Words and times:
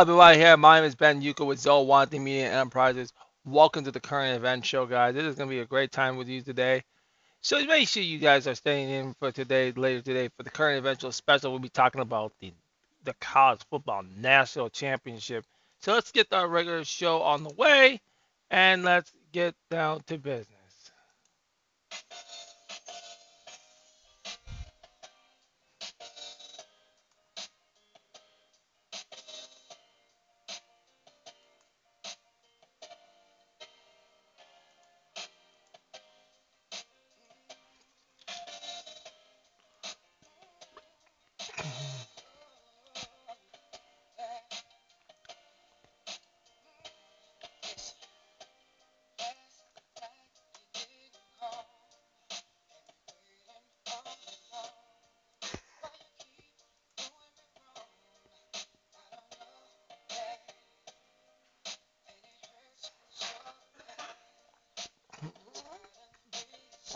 everybody 0.00 0.36
here. 0.36 0.58
My 0.58 0.78
name 0.78 0.86
is 0.86 0.94
Ben 0.94 1.22
Yuka 1.22 1.46
with 1.46 1.58
Zoe 1.58 1.86
Wanting 1.86 2.22
Media 2.22 2.52
Enterprises. 2.52 3.14
Welcome 3.46 3.84
to 3.84 3.90
the 3.90 3.98
current 3.98 4.36
event 4.36 4.66
show, 4.66 4.84
guys. 4.84 5.14
This 5.14 5.24
is 5.24 5.36
going 5.36 5.48
to 5.48 5.54
be 5.56 5.60
a 5.60 5.64
great 5.64 5.90
time 5.90 6.18
with 6.18 6.28
you 6.28 6.42
today. 6.42 6.84
So 7.40 7.64
make 7.64 7.88
sure 7.88 8.02
you 8.02 8.18
guys 8.18 8.46
are 8.46 8.54
staying 8.54 8.90
in 8.90 9.14
for 9.14 9.32
today, 9.32 9.72
later 9.72 10.02
today, 10.02 10.28
for 10.36 10.42
the 10.42 10.50
current 10.50 10.76
event 10.76 11.00
show 11.00 11.10
special. 11.12 11.50
We'll 11.50 11.60
be 11.60 11.70
talking 11.70 12.02
about 12.02 12.34
the 12.40 12.52
the 13.04 13.14
college 13.20 13.62
football 13.70 14.04
national 14.18 14.68
championship. 14.68 15.46
So 15.80 15.94
let's 15.94 16.12
get 16.12 16.30
our 16.30 16.46
regular 16.46 16.84
show 16.84 17.22
on 17.22 17.42
the 17.42 17.54
way, 17.54 18.02
and 18.50 18.84
let's 18.84 19.10
get 19.32 19.54
down 19.70 20.02
to 20.08 20.18
business. 20.18 20.55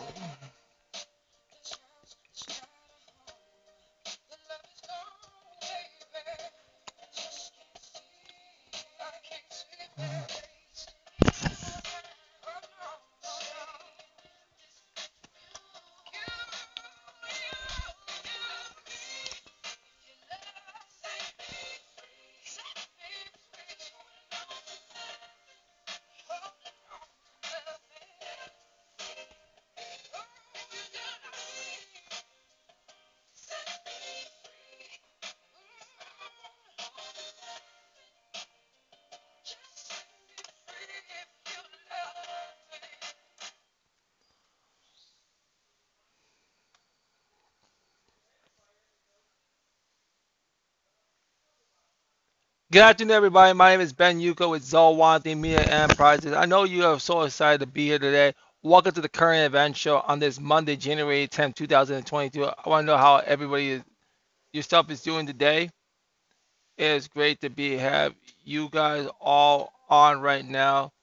Awesome. 0.01 0.50
Good 52.71 52.83
afternoon, 52.83 53.11
everybody. 53.11 53.51
My 53.51 53.71
name 53.71 53.81
is 53.81 53.91
Ben 53.91 54.21
Yuko 54.21 54.49
with 54.49 54.63
Zolwanti 54.63 55.37
Media 55.37 55.67
Enterprises. 55.67 56.31
I 56.31 56.45
know 56.45 56.63
you 56.63 56.85
are 56.85 57.01
so 57.01 57.23
excited 57.23 57.59
to 57.59 57.65
be 57.65 57.87
here 57.87 57.99
today. 57.99 58.33
Welcome 58.63 58.93
to 58.93 59.01
the 59.01 59.09
current 59.09 59.45
event 59.45 59.75
show 59.75 59.99
on 59.99 60.19
this 60.19 60.39
Monday, 60.39 60.77
January 60.77 61.27
10, 61.27 61.51
2022. 61.51 62.45
I 62.45 62.53
want 62.65 62.83
to 62.83 62.85
know 62.85 62.97
how 62.97 63.17
everybody 63.17 63.71
is, 63.71 63.81
yourself 64.53 64.89
is 64.89 65.01
doing 65.01 65.27
today. 65.27 65.69
It 66.77 66.85
is 66.85 67.09
great 67.09 67.41
to 67.41 67.49
be 67.49 67.75
have 67.75 68.15
you 68.45 68.69
guys 68.69 69.09
all 69.19 69.73
on 69.89 70.21
right 70.21 70.45
now. 70.45 70.93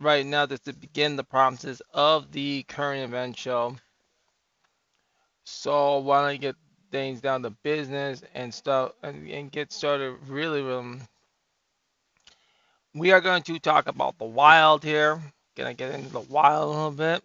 Right 0.00 0.26
now, 0.26 0.44
just 0.44 0.66
to 0.66 0.74
begin 0.74 1.16
the 1.16 1.24
promises 1.24 1.80
of 1.94 2.30
the 2.30 2.64
current 2.64 3.04
event 3.04 3.38
show. 3.38 3.74
So 5.44 6.00
why 6.00 6.20
don't 6.20 6.32
you 6.32 6.38
get 6.40 6.56
things 6.90 7.20
down 7.20 7.42
to 7.42 7.50
business 7.50 8.22
and 8.34 8.52
stuff 8.52 8.92
and, 9.02 9.28
and 9.30 9.52
get 9.52 9.72
started 9.72 10.16
really 10.28 10.62
we 12.94 13.12
are 13.12 13.20
going 13.20 13.42
to 13.44 13.58
talk 13.58 13.86
about 13.88 14.18
the 14.18 14.24
wild 14.24 14.82
here. 14.82 15.20
Gonna 15.56 15.74
get 15.74 15.94
into 15.94 16.10
the 16.10 16.20
wild 16.20 16.64
a 16.64 16.70
little 16.76 16.90
bit? 16.90 17.22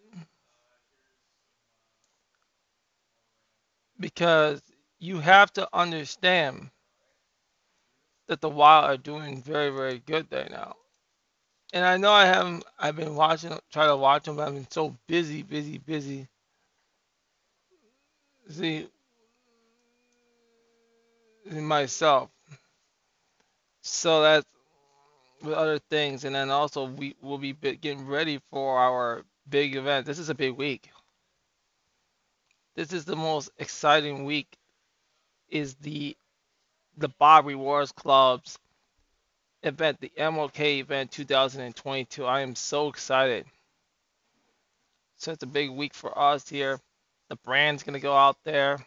Because 3.99 4.61
you 4.99 5.19
have 5.19 5.51
to 5.53 5.67
understand 5.73 6.69
that 8.27 8.41
the 8.41 8.49
wild 8.49 8.85
are 8.85 8.97
doing 8.97 9.41
very 9.41 9.69
very 9.69 9.99
good 9.99 10.27
right 10.31 10.51
now. 10.51 10.75
And 11.73 11.85
i 11.85 11.97
know 11.97 12.11
i 12.11 12.25
haven't 12.25 12.63
i've 12.79 12.95
been 12.95 13.15
watching 13.15 13.57
try 13.71 13.87
to 13.87 13.95
watch 13.97 14.25
them 14.25 14.37
but 14.37 14.47
i've 14.47 14.53
been 14.53 14.69
so 14.69 14.95
busy 15.07 15.43
busy 15.43 15.77
busy. 15.77 16.27
See 18.49 18.87
myself. 21.51 22.29
So 23.81 24.21
that's 24.21 24.45
with 25.43 25.53
other 25.53 25.79
things, 25.79 26.23
and 26.23 26.35
then 26.35 26.49
also 26.49 26.85
we 26.85 27.15
will 27.21 27.37
be 27.37 27.53
getting 27.53 28.07
ready 28.07 28.39
for 28.51 28.79
our 28.79 29.23
big 29.47 29.75
event. 29.75 30.05
This 30.05 30.19
is 30.19 30.29
a 30.29 30.35
big 30.35 30.55
week. 30.55 30.89
This 32.75 32.91
is 32.91 33.05
the 33.05 33.15
most 33.15 33.51
exciting 33.57 34.25
week. 34.25 34.57
Is 35.49 35.75
the 35.75 36.17
the 36.97 37.09
Bob 37.09 37.45
Rewards 37.45 37.91
Club's 37.91 38.57
event, 39.63 39.99
the 39.99 40.11
MLK 40.17 40.79
event 40.79 41.11
2022. 41.11 42.25
I 42.25 42.41
am 42.41 42.55
so 42.55 42.87
excited. 42.87 43.45
So 45.17 45.31
it's 45.31 45.43
a 45.43 45.47
big 45.47 45.69
week 45.69 45.93
for 45.93 46.17
us 46.17 46.47
here. 46.49 46.79
The 47.29 47.35
brand's 47.37 47.83
gonna 47.83 47.99
go 47.99 48.15
out 48.15 48.37
there. 48.43 48.79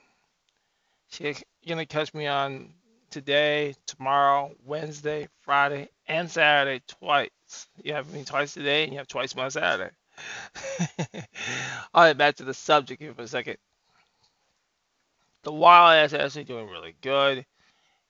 You're 1.68 1.74
gonna 1.74 1.84
catch 1.84 2.14
me 2.14 2.26
on 2.26 2.70
today, 3.10 3.74
tomorrow, 3.84 4.54
Wednesday, 4.64 5.28
Friday, 5.42 5.90
and 6.06 6.30
Saturday 6.30 6.82
twice. 6.88 7.28
You 7.84 7.92
have 7.92 8.10
me 8.10 8.24
twice 8.24 8.54
today, 8.54 8.84
and 8.84 8.92
you 8.94 8.96
have 8.96 9.06
twice 9.06 9.36
on 9.36 9.50
Saturday. 9.50 9.90
All 11.92 12.04
right, 12.04 12.16
back 12.16 12.36
to 12.36 12.44
the 12.44 12.54
subject 12.54 13.02
here 13.02 13.12
for 13.12 13.20
a 13.20 13.28
second. 13.28 13.58
The 15.42 15.52
Wildcats 15.52 16.14
are 16.14 16.24
actually 16.24 16.44
doing 16.44 16.70
really 16.70 16.94
good. 17.02 17.44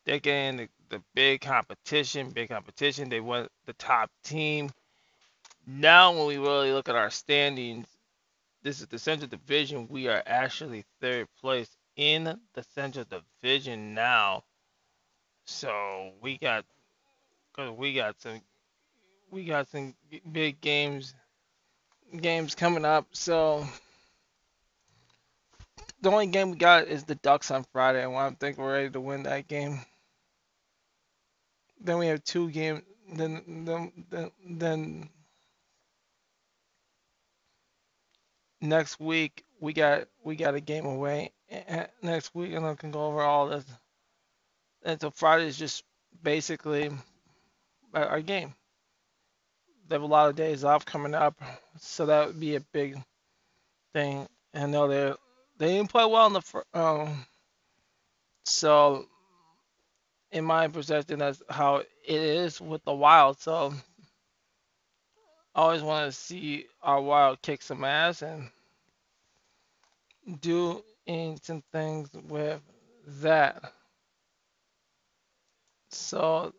They're 0.05 0.21
getting 0.21 0.59
the, 0.59 0.69
the 0.89 1.03
big 1.17 1.41
competition, 1.41 2.31
big 2.31 2.51
competition. 2.51 3.09
They 3.09 3.21
won 3.21 3.49
the 3.67 3.73
top 3.73 4.09
team. 4.23 4.71
Now, 5.67 6.17
when 6.17 6.29
we 6.29 6.39
really 6.39 6.71
look 6.71 6.89
at 6.89 6.95
our 6.95 7.11
standings, 7.11 7.89
this 8.63 8.81
is 8.81 8.87
the 8.87 9.01
Central 9.01 9.29
Division. 9.29 9.89
We 9.91 10.07
are 10.07 10.23
actually 10.27 10.85
third 11.01 11.27
place 11.41 11.69
in 11.99 12.39
the 12.55 12.63
Central 12.75 13.05
Division 13.05 13.93
now. 13.93 14.45
So 15.45 16.13
we 16.23 16.39
got, 16.39 16.65
cause 17.55 17.77
we 17.77 17.93
got 17.93 18.21
some, 18.21 18.41
we 19.31 19.45
got 19.45 19.69
some 19.69 19.95
big 20.33 20.61
games, 20.61 21.15
games 22.19 22.55
coming 22.55 22.85
up. 22.85 23.09
So 23.13 23.67
the 26.01 26.11
only 26.11 26.29
game 26.29 26.53
we 26.53 26.57
got 26.57 26.87
is 26.87 27.05
the 27.05 27.17
Ducks 27.17 27.51
on 27.51 27.65
Friday, 27.73 28.05
and 28.05 28.15
I 28.15 28.31
think 28.31 28.59
we're 28.59 28.73
ready 28.73 28.91
to 28.91 29.01
win 29.01 29.25
that 29.25 29.49
game. 29.49 29.81
Then 31.81 31.99
we 31.99 32.07
have 32.07 32.23
two 32.25 32.51
games. 32.51 32.83
Then 33.13 33.65
then 33.65 34.05
then, 34.11 34.31
then 34.47 35.09
next 38.61 39.01
week 39.01 39.45
we 39.61 39.73
got 39.73 40.09
we 40.23 40.37
got 40.37 40.55
a 40.55 40.61
game 40.61 40.85
away 40.85 41.33
next 42.03 42.35
week, 42.35 42.53
and 42.53 42.67
I 42.67 42.75
can 42.75 42.91
go 42.91 43.07
over 43.07 43.23
all 43.23 43.49
this. 43.49 43.65
And 44.85 45.01
so 45.01 45.11
Friday 45.11 45.47
is 45.47 45.59
just 45.59 45.85
basically 46.23 46.91
our 47.95 48.21
game. 48.21 48.55
They 49.89 49.95
have 49.95 50.03
a 50.03 50.07
lot 50.07 50.29
of 50.29 50.37
days 50.37 50.65
off 50.65 50.85
coming 50.85 51.15
up, 51.15 51.41
so 51.81 52.07
that 52.07 52.27
would 52.27 52.41
be 52.41 52.57
a 52.57 52.61
big 52.61 52.97
thing. 53.93 54.29
And 54.53 54.73
know 54.73 54.89
they 54.89 55.15
they 55.59 55.77
didn't 55.77 55.91
play 55.91 56.05
well 56.05 56.27
in 56.27 56.33
the 56.35 56.63
um. 56.79 57.27
So, 58.45 59.07
in 60.33 60.45
my 60.45 60.69
perception, 60.69 61.19
that's 61.19 61.43
how 61.51 61.77
it 61.77 61.89
is 62.07 62.61
with 62.61 62.83
the 62.85 62.95
Wild. 62.95 63.39
So, 63.41 63.75
I 65.55 65.61
always 65.61 65.83
want 65.83 66.11
to 66.11 66.19
see 66.19 66.67
our 66.83 67.01
Wild 67.01 67.43
kick 67.43 67.61
some 67.61 67.85
ass 67.85 68.23
and 68.23 68.49
do 70.41 70.83
some 71.43 71.63
things 71.73 72.11
with 72.29 72.61
that. 73.23 73.73
So 75.91 76.53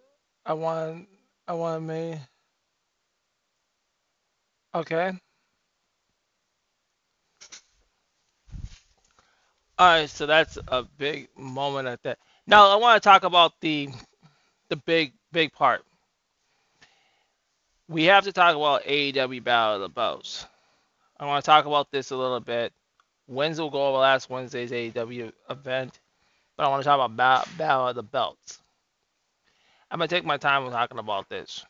I 0.46 0.54
want 0.54 1.08
I 1.48 1.54
want 1.54 1.84
me 1.84 2.20
okay. 4.74 5.12
All 9.78 9.88
right, 9.88 10.10
so 10.10 10.26
that's 10.26 10.58
a 10.68 10.84
big 10.84 11.30
moment 11.38 11.88
at 11.88 12.04
that. 12.04 12.18
Now 12.48 12.68
I 12.68 12.76
want 12.76 13.02
to 13.02 13.08
talk 13.08 13.24
about 13.24 13.54
the 13.62 13.90
the 14.70 14.76
big 14.76 15.14
big 15.32 15.54
part. 15.54 15.86
We 17.88 18.06
have 18.06 18.26
to 18.26 18.34
talk 18.34 18.56
about 18.56 18.84
AEW 18.84 19.44
Battle 19.44 19.76
of 19.76 19.82
the 19.82 19.90
Belts. 19.90 20.46
I 21.20 21.26
want 21.26 21.44
to 21.44 21.50
talk 21.50 21.66
about 21.66 21.92
this 21.92 22.12
a 22.12 22.18
little 22.18 22.40
bit. 22.40 22.74
Wednesday 23.30 23.64
will 23.64 23.72
go 23.72 23.88
over 23.90 24.00
last 24.00 24.30
Wednesday's 24.32 24.72
AEW 24.72 25.34
event, 25.52 26.00
but 26.58 26.66
I 26.66 26.70
want 26.70 26.84
to 26.84 26.86
talk 26.88 26.96
about 27.12 27.18
Ba- 27.18 27.50
Battle 27.58 27.90
of 27.90 27.96
the 27.96 28.04
Belts. 28.04 28.60
I'm 29.92 30.00
gonna 30.00 30.10
take 30.10 30.26
my 30.26 30.38
time 30.38 30.64
with 30.66 30.74
talking 30.74 31.00
about 31.00 31.30
this. 31.30 31.66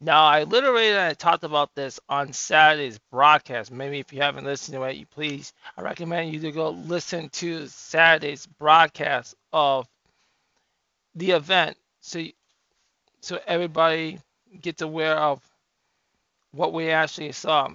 Now, 0.00 0.24
I 0.24 0.44
literally 0.44 0.98
I 0.98 1.14
talked 1.14 1.44
about 1.44 1.74
this 1.74 2.00
on 2.08 2.32
Saturday's 2.32 2.98
broadcast. 3.12 3.72
Maybe 3.72 3.98
if 4.00 4.12
you 4.12 4.22
haven't 4.22 4.44
listened 4.44 4.76
to 4.76 4.84
it, 4.84 4.96
you 4.96 5.06
please, 5.06 5.54
I 5.76 5.82
recommend 5.82 6.32
you 6.32 6.40
to 6.40 6.52
go 6.52 6.70
listen 6.70 7.30
to 7.30 7.66
Saturday's 7.68 8.46
broadcast 8.46 9.34
of 9.52 9.88
the 11.14 11.32
event, 11.32 11.76
so 12.00 12.24
so 13.22 13.40
everybody 13.46 14.20
gets 14.62 14.82
aware 14.82 15.16
of 15.16 15.42
what 16.52 16.72
we 16.72 16.90
actually 16.90 17.32
saw. 17.32 17.70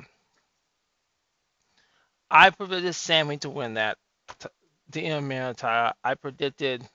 I 2.32 2.50
predicted 2.50 2.96
Sammy 2.96 3.38
to 3.40 3.50
win 3.50 3.74
that 3.74 3.98
the 4.90 5.02
interim 5.02 5.54
title. 5.56 5.94
I 6.04 6.16
predicted 6.16 6.88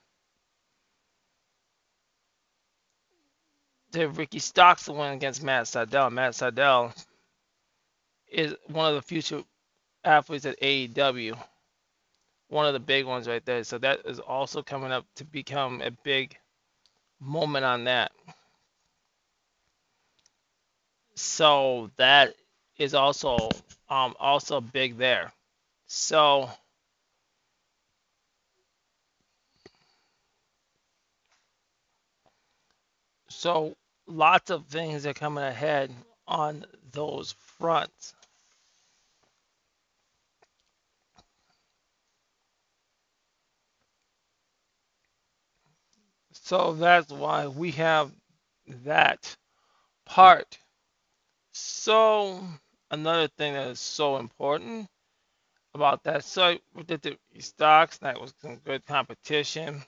that 3.91 4.09
Ricky 4.09 4.39
Starks 4.39 4.85
to 4.85 4.93
win 4.93 5.13
against 5.13 5.43
Matt 5.43 5.65
Sydal. 5.65 6.11
Matt 6.11 6.33
Sydal 6.33 6.93
is 8.27 8.55
one 8.67 8.89
of 8.89 8.95
the 8.95 9.01
future 9.03 9.43
athletes 10.03 10.45
at 10.45 10.59
AEW, 10.59 11.37
one 12.49 12.65
of 12.65 12.73
the 12.73 12.79
big 12.79 13.05
ones 13.05 13.27
right 13.27 13.45
there. 13.45 13.63
So 13.63 13.77
that 13.77 13.99
is 14.05 14.19
also 14.19 14.63
coming 14.63 14.91
up 14.91 15.05
to 15.15 15.23
become 15.23 15.81
a 15.81 15.91
big 15.91 16.35
moment 17.19 17.65
on 17.65 17.83
that. 17.85 18.11
So 21.15 21.91
that 21.97 22.35
is 22.77 22.93
also 22.93 23.49
um 23.89 24.15
also 24.19 24.61
big 24.61 24.97
there. 24.97 25.33
So 25.87 26.49
so 33.29 33.75
lots 34.07 34.51
of 34.51 34.67
things 34.67 35.05
are 35.05 35.13
coming 35.13 35.43
ahead 35.43 35.91
on 36.27 36.65
those 36.91 37.33
fronts. 37.59 38.15
So 46.33 46.73
that's 46.73 47.11
why 47.11 47.47
we 47.47 47.71
have 47.73 48.11
that 48.85 49.35
part. 50.05 50.57
So 51.53 52.41
another 52.91 53.27
thing 53.27 53.53
that 53.53 53.67
is 53.67 53.79
so 53.79 54.17
important 54.17 54.87
about 55.73 56.03
that. 56.03 56.23
So 56.23 56.57
we 56.73 56.83
did 56.83 57.01
the 57.01 57.17
stocks. 57.39 57.97
That 57.99 58.19
was 58.19 58.33
some 58.41 58.57
good 58.57 58.85
competition. 58.85 59.83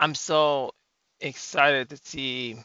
I'm 0.00 0.14
so 0.14 0.72
excited 1.20 1.90
to 1.90 1.96
see 1.96 2.56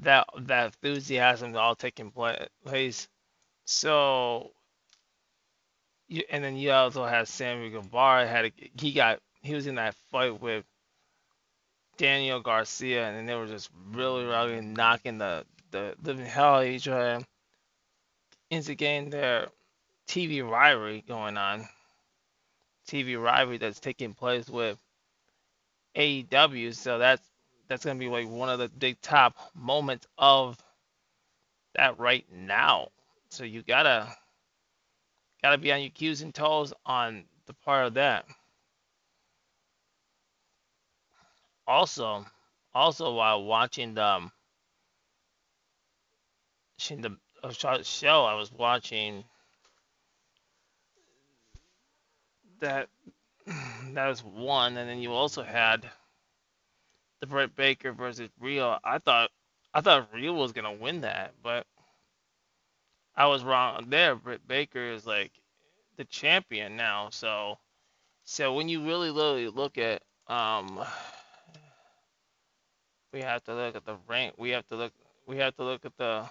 that 0.00 0.26
that 0.40 0.66
enthusiasm 0.66 1.56
all 1.56 1.76
taking 1.76 2.12
place. 2.12 3.08
So 3.64 4.52
you, 6.08 6.22
and 6.30 6.44
then 6.44 6.56
you 6.56 6.72
also 6.72 7.04
had 7.06 7.28
Sammy 7.28 7.70
Guevara 7.70 8.26
had 8.26 8.46
a, 8.46 8.52
he 8.78 8.92
got 8.92 9.20
he 9.42 9.54
was 9.54 9.66
in 9.66 9.76
that 9.76 9.94
fight 10.10 10.40
with 10.40 10.64
Daniel 11.96 12.40
Garcia 12.40 13.08
and 13.08 13.28
they 13.28 13.34
were 13.34 13.46
just 13.46 13.70
really 13.92 14.24
really 14.24 14.60
knocking 14.60 15.18
the 15.18 15.44
the 15.72 15.94
living 16.02 16.26
hell 16.26 16.62
each 16.62 16.86
other 16.88 17.20
getting 18.60 19.10
their 19.10 19.48
TV 20.06 20.48
rivalry 20.48 21.02
going 21.06 21.36
on. 21.36 21.66
TV 22.88 23.20
rivalry 23.20 23.58
that's 23.58 23.80
taking 23.80 24.12
place 24.12 24.48
with 24.48 24.78
AEW. 25.96 26.74
So 26.74 26.98
that's 26.98 27.22
that's 27.68 27.84
gonna 27.84 27.98
be 27.98 28.08
like 28.08 28.28
one 28.28 28.48
of 28.48 28.58
the 28.58 28.68
big 28.68 29.00
top 29.00 29.36
moments 29.54 30.06
of 30.18 30.58
that 31.74 31.98
right 31.98 32.26
now. 32.30 32.88
So 33.30 33.44
you 33.44 33.62
gotta 33.62 34.14
gotta 35.42 35.58
be 35.58 35.72
on 35.72 35.80
your 35.80 35.90
Q's 35.90 36.22
and 36.22 36.34
toes 36.34 36.74
on 36.84 37.24
the 37.46 37.54
part 37.54 37.86
of 37.86 37.94
that. 37.94 38.26
Also, 41.66 42.26
also 42.74 43.14
while 43.14 43.44
watching 43.44 43.94
the 43.94 44.04
um, 44.04 44.32
watching 46.76 47.00
the 47.00 47.82
show, 47.82 48.24
I 48.24 48.34
was 48.34 48.52
watching 48.52 49.24
that 52.60 52.88
that 53.92 54.08
was 54.08 54.22
one, 54.22 54.76
and 54.76 54.88
then 54.88 54.98
you 54.98 55.12
also 55.12 55.42
had 55.42 55.88
the 57.20 57.26
Britt 57.26 57.54
Baker 57.56 57.92
versus 57.92 58.28
Riho. 58.42 58.78
I 58.84 58.98
thought 58.98 59.30
I 59.74 59.80
thought 59.80 60.12
Riho 60.12 60.34
was 60.36 60.52
gonna 60.52 60.72
win 60.72 61.02
that, 61.02 61.34
but 61.42 61.66
I 63.16 63.26
was 63.26 63.44
wrong 63.44 63.84
there. 63.88 64.14
Britt 64.14 64.46
Baker 64.46 64.92
is 64.92 65.06
like 65.06 65.32
the 65.96 66.04
champion 66.04 66.76
now, 66.76 67.08
so 67.10 67.58
so 68.24 68.54
when 68.54 68.68
you 68.68 68.84
really 68.84 69.10
really 69.10 69.48
look 69.48 69.78
at 69.78 70.02
um 70.28 70.84
we 73.12 73.20
have 73.20 73.44
to 73.44 73.54
look 73.54 73.76
at 73.76 73.84
the 73.84 73.96
rank. 74.08 74.34
We 74.38 74.50
have 74.50 74.66
to 74.68 74.76
look. 74.76 74.92
We 75.26 75.36
have 75.38 75.54
to 75.56 75.64
look 75.64 75.84
at 75.84 75.96
the. 75.96 76.28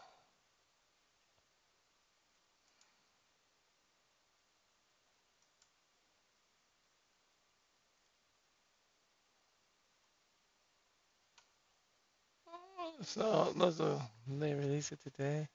So 13.04 13.54
let's. 13.58 13.80
Uh, 13.80 14.00
they 14.40 14.54
release 14.54 14.92
it 14.92 15.00
today. 15.02 15.48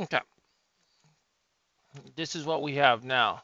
Okay. 0.00 0.20
This 2.16 2.36
is 2.36 2.46
what 2.46 2.62
we 2.62 2.76
have 2.76 3.04
now. 3.04 3.42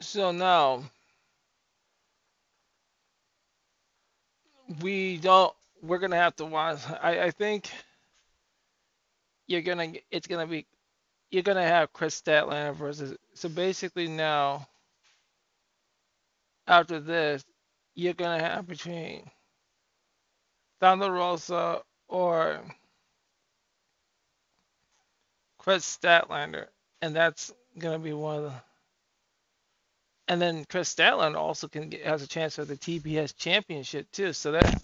So 0.00 0.32
now 0.32 0.84
we 4.82 5.18
don't. 5.18 5.52
We're 5.82 5.98
gonna 5.98 6.16
have 6.16 6.36
to 6.36 6.44
watch. 6.44 6.78
I 7.02 7.24
I 7.24 7.30
think 7.30 7.70
you're 9.46 9.62
gonna. 9.62 9.92
It's 10.10 10.26
gonna 10.26 10.46
be. 10.46 10.66
You're 11.30 11.42
gonna 11.42 11.66
have 11.66 11.92
Kris 11.92 12.20
Statlander 12.20 12.74
versus. 12.74 13.16
So 13.34 13.48
basically 13.48 14.08
now 14.08 14.66
after 16.66 17.00
this, 17.00 17.44
you're 17.94 18.14
gonna 18.14 18.42
have 18.42 18.66
between 18.66 19.28
Thunder 20.80 21.10
Rosa 21.10 21.82
or 22.08 22.60
Kris 25.58 25.84
Statlander, 25.84 26.66
and 27.02 27.14
that's 27.14 27.52
gonna 27.78 27.98
be 27.98 28.12
one 28.12 28.36
of 28.36 28.42
the. 28.44 28.69
And 30.30 30.40
then 30.40 30.64
Kris 30.64 30.94
Statlander 30.94 31.38
also 31.38 31.66
can 31.66 31.88
get, 31.88 32.06
has 32.06 32.22
a 32.22 32.28
chance 32.28 32.54
for 32.54 32.64
the 32.64 32.76
TBS 32.76 33.36
championship 33.36 34.12
too. 34.12 34.32
So 34.32 34.52
that 34.52 34.80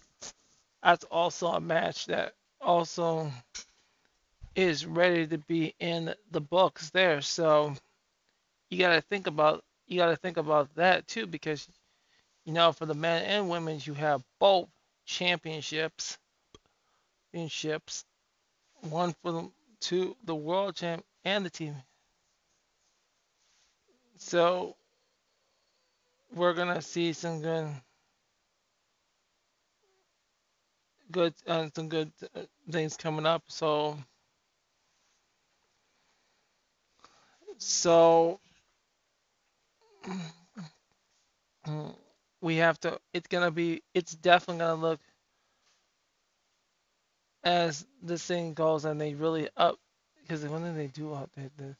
that's 0.82 1.04
also 1.04 1.46
a 1.46 1.60
match 1.60 2.06
that 2.06 2.34
also 2.60 3.30
is 4.56 4.84
ready 4.84 5.24
to 5.28 5.38
be 5.38 5.72
in 5.78 6.12
the 6.32 6.40
books 6.40 6.90
there. 6.90 7.20
So 7.20 7.76
you 8.70 8.78
got 8.80 8.94
to 8.94 9.00
think 9.00 9.28
about 9.28 9.62
you 9.86 9.98
got 9.98 10.08
to 10.08 10.16
think 10.16 10.36
about 10.36 10.74
that 10.74 11.06
too 11.06 11.28
because 11.28 11.68
you 12.44 12.52
know 12.52 12.72
for 12.72 12.86
the 12.86 12.94
men 12.94 13.22
and 13.22 13.48
women 13.48 13.78
you 13.84 13.94
have 13.94 14.24
both 14.40 14.68
championships 15.04 16.18
championships 17.30 18.04
one 18.80 19.14
for 19.22 19.30
the 19.30 19.50
two 19.78 20.16
the 20.24 20.34
world 20.34 20.74
champ 20.74 21.04
and 21.24 21.46
the 21.46 21.50
team. 21.50 21.76
So 24.16 24.74
we're 26.34 26.54
gonna 26.54 26.82
see 26.82 27.12
some 27.12 27.42
good, 27.42 27.68
good, 31.10 31.34
uh, 31.46 31.68
some 31.74 31.88
good 31.88 32.12
uh, 32.34 32.42
things 32.70 32.96
coming 32.96 33.26
up. 33.26 33.44
So, 33.48 33.98
so 37.58 38.40
we 42.40 42.56
have 42.56 42.80
to. 42.80 42.98
It's 43.12 43.28
gonna 43.28 43.50
be. 43.50 43.82
It's 43.94 44.14
definitely 44.14 44.60
gonna 44.60 44.80
look 44.80 45.00
as 47.44 47.86
this 48.02 48.24
thing 48.24 48.54
goes, 48.54 48.84
and 48.84 49.00
they 49.00 49.14
really 49.14 49.48
up. 49.56 49.78
Because 50.22 50.44
when 50.46 50.62
did 50.64 50.76
they 50.76 50.88
do 50.88 51.08
update 51.10 51.52
this? 51.58 51.76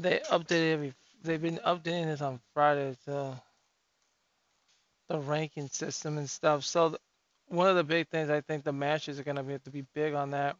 They 0.00 0.20
updated 0.30 0.72
every. 0.72 0.94
They've 1.22 1.42
been 1.42 1.60
updating 1.66 2.06
this 2.06 2.22
on 2.22 2.40
Friday. 2.54 2.96
So 3.04 3.36
the 5.08 5.18
ranking 5.18 5.68
system 5.68 6.16
and 6.16 6.30
stuff. 6.30 6.64
So 6.64 6.96
one 7.48 7.68
of 7.68 7.76
the 7.76 7.84
big 7.84 8.08
things 8.08 8.30
I 8.30 8.40
think 8.40 8.64
the 8.64 8.72
matches 8.72 9.18
are 9.18 9.24
gonna 9.24 9.42
be 9.42 9.52
have 9.52 9.64
to 9.64 9.70
be 9.70 9.84
big 9.94 10.14
on 10.14 10.30
that. 10.30 10.56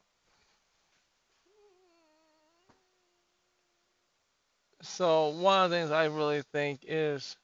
So 4.82 5.28
one 5.28 5.64
of 5.64 5.70
the 5.70 5.76
things 5.76 5.90
I 5.90 6.06
really 6.06 6.42
think 6.52 6.80
is 6.86 7.36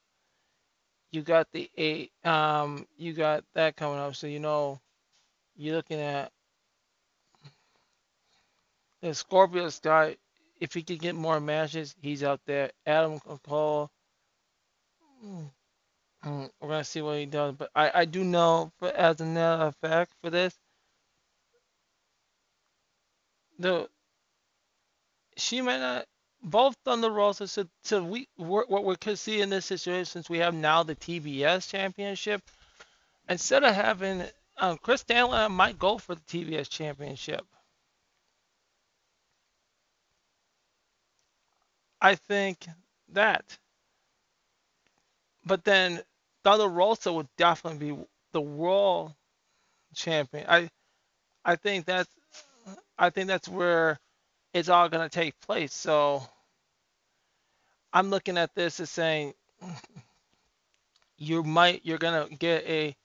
you 1.12 1.22
got 1.22 1.50
the 1.52 1.70
eight, 1.76 2.12
um, 2.24 2.86
you 2.98 3.12
got 3.12 3.44
that 3.54 3.76
coming 3.76 3.98
up. 3.98 4.16
So 4.16 4.26
you 4.26 4.40
know 4.40 4.80
you're 5.56 5.76
looking 5.76 6.00
at 6.00 6.32
the 9.00 9.14
Scorpio 9.14 9.68
Sky. 9.68 10.16
If 10.60 10.74
he 10.74 10.82
could 10.82 11.00
get 11.00 11.14
more 11.14 11.40
matches, 11.40 11.94
he's 12.02 12.22
out 12.22 12.40
there. 12.46 12.72
Adam 12.86 13.18
Cole. 13.20 13.90
mm, 15.24 15.50
mm, 16.24 16.50
We're 16.60 16.68
gonna 16.68 16.84
see 16.84 17.02
what 17.02 17.18
he 17.18 17.26
does, 17.26 17.54
but 17.56 17.70
I, 17.74 17.90
I 18.02 18.04
do 18.06 18.24
know 18.24 18.72
for 18.78 18.88
as 18.90 19.20
a 19.20 19.26
matter 19.26 19.64
of 19.64 19.76
fact 19.76 20.14
for 20.22 20.30
this, 20.30 20.58
the 23.58 23.88
she 25.36 25.62
might 25.62 25.78
not. 25.78 26.06
Both 26.42 26.76
Thunder 26.84 27.10
Roses. 27.10 27.50
So, 27.52 27.66
so 27.82 28.04
we 28.04 28.28
what 28.36 28.84
we 28.84 28.96
could 28.96 29.18
see 29.18 29.40
in 29.40 29.48
this 29.50 29.66
situation, 29.66 30.04
since 30.04 30.28
we 30.30 30.38
have 30.38 30.54
now 30.54 30.82
the 30.82 30.94
TBS 30.94 31.68
championship, 31.68 32.42
instead 33.28 33.64
of 33.64 33.74
having 33.74 34.24
um, 34.58 34.78
Chris 34.78 35.02
Stanley 35.02 35.48
might 35.48 35.78
go 35.78 35.98
for 35.98 36.14
the 36.14 36.22
TBS 36.22 36.68
championship. 36.70 37.46
I 42.00 42.14
think 42.16 42.66
that, 43.12 43.44
but 45.46 45.64
then 45.64 46.02
Thunder 46.44 46.68
Rosa 46.68 47.12
would 47.12 47.28
definitely 47.38 47.92
be 47.92 47.98
the 48.32 48.40
world 48.40 49.14
champion. 49.94 50.46
I 50.48 50.70
I 51.44 51.56
think 51.56 51.86
that's 51.86 52.10
I 52.98 53.10
think 53.10 53.28
that's 53.28 53.48
where 53.48 53.98
it's 54.54 54.68
all 54.68 54.88
gonna 54.88 55.08
take 55.08 55.40
place. 55.40 55.74
So 55.74 56.22
I'm 57.92 58.10
looking 58.10 58.38
at 58.38 58.54
this 58.54 58.80
as 58.80 58.90
saying 58.90 59.34
you 61.18 61.42
might 61.42 61.82
you're 61.84 61.98
gonna 61.98 62.28
get 62.30 62.64
a 62.66 62.96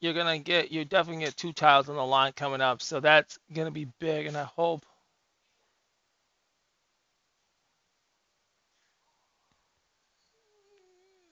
you're 0.00 0.14
gonna 0.14 0.38
get 0.38 0.72
you're 0.72 0.84
definitely 0.84 1.24
get 1.24 1.36
two 1.36 1.52
titles 1.52 1.88
on 1.88 1.96
the 1.96 2.04
line 2.06 2.32
coming 2.34 2.60
up. 2.60 2.82
So 2.82 3.00
that's 3.00 3.38
gonna 3.52 3.70
be 3.72 3.86
big, 4.00 4.26
and 4.26 4.36
I 4.36 4.44
hope 4.44 4.86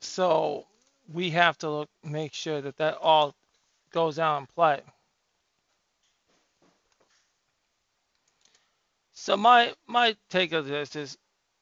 so. 0.04 0.66
We 1.12 1.30
have 1.30 1.58
to 1.58 1.70
look 1.70 1.90
make 2.04 2.32
sure 2.32 2.60
that 2.62 2.76
that 2.78 2.98
all 3.00 3.34
goes 3.92 4.18
out 4.18 4.38
and 4.38 4.48
play. 4.48 4.80
So 9.12 9.36
my 9.36 9.74
my 9.86 10.16
take 10.30 10.52
of 10.52 10.66
this 10.66 10.96
is 10.96 11.18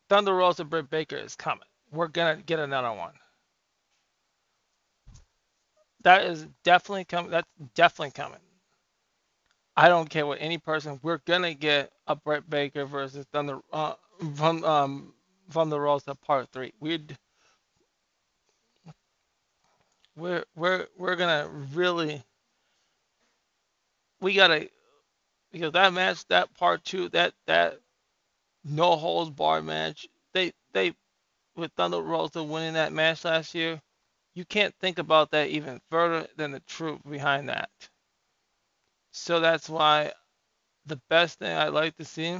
Thunder 0.08 0.34
Rosa 0.34 0.64
Britt 0.64 0.90
Baker 0.90 1.16
is 1.16 1.36
coming. 1.36 1.66
We're 1.92 2.08
gonna 2.08 2.36
get 2.36 2.58
another 2.58 2.92
one. 2.92 3.14
That 6.02 6.24
is 6.26 6.46
definitely 6.64 7.04
coming. 7.04 7.30
That's 7.30 7.48
definitely 7.74 8.12
coming. 8.12 8.40
I 9.76 9.88
don't 9.88 10.10
care 10.10 10.26
what 10.26 10.38
any 10.40 10.58
person. 10.58 11.00
We're 11.02 11.22
gonna 11.26 11.54
get 11.54 11.92
a 12.06 12.16
Britt 12.16 12.48
Baker 12.50 12.86
versus 12.86 13.26
Thunder 13.32 13.60
uh, 13.72 13.94
from 14.36 14.64
um 14.64 15.14
from 15.50 15.70
the 15.70 15.80
Rosa 15.80 16.14
Part 16.14 16.48
Three. 16.52 16.72
We're 16.80 17.00
we're 20.16 20.44
we're 20.56 20.86
we're 20.98 21.16
gonna 21.16 21.48
really 21.74 22.22
we 24.20 24.34
gotta 24.34 24.68
because 25.52 25.72
that 25.72 25.92
match 25.92 26.26
that 26.28 26.54
Part 26.54 26.84
Two 26.84 27.08
that 27.10 27.34
that 27.46 27.78
no 28.64 28.96
holds 28.96 29.30
bar 29.30 29.62
match. 29.62 30.06
They 30.34 30.52
they 30.72 30.94
with 31.56 31.72
Thunder 31.74 32.00
Rosa 32.00 32.42
winning 32.44 32.74
that 32.74 32.92
match 32.92 33.24
last 33.24 33.54
year. 33.54 33.80
You 34.34 34.44
can't 34.46 34.74
think 34.80 34.98
about 34.98 35.30
that 35.32 35.48
even 35.50 35.80
further 35.90 36.28
than 36.36 36.52
the 36.52 36.60
truth 36.60 37.00
behind 37.08 37.48
that. 37.50 37.70
So 39.12 39.40
that's 39.40 39.68
why 39.68 40.12
the 40.86 41.00
best 41.10 41.38
thing 41.38 41.56
I'd 41.56 41.68
like 41.74 41.96
to 41.98 42.04
see 42.04 42.38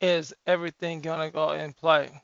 is 0.00 0.34
everything 0.46 1.00
gonna 1.00 1.30
go 1.30 1.52
in 1.52 1.72
play. 1.72 2.22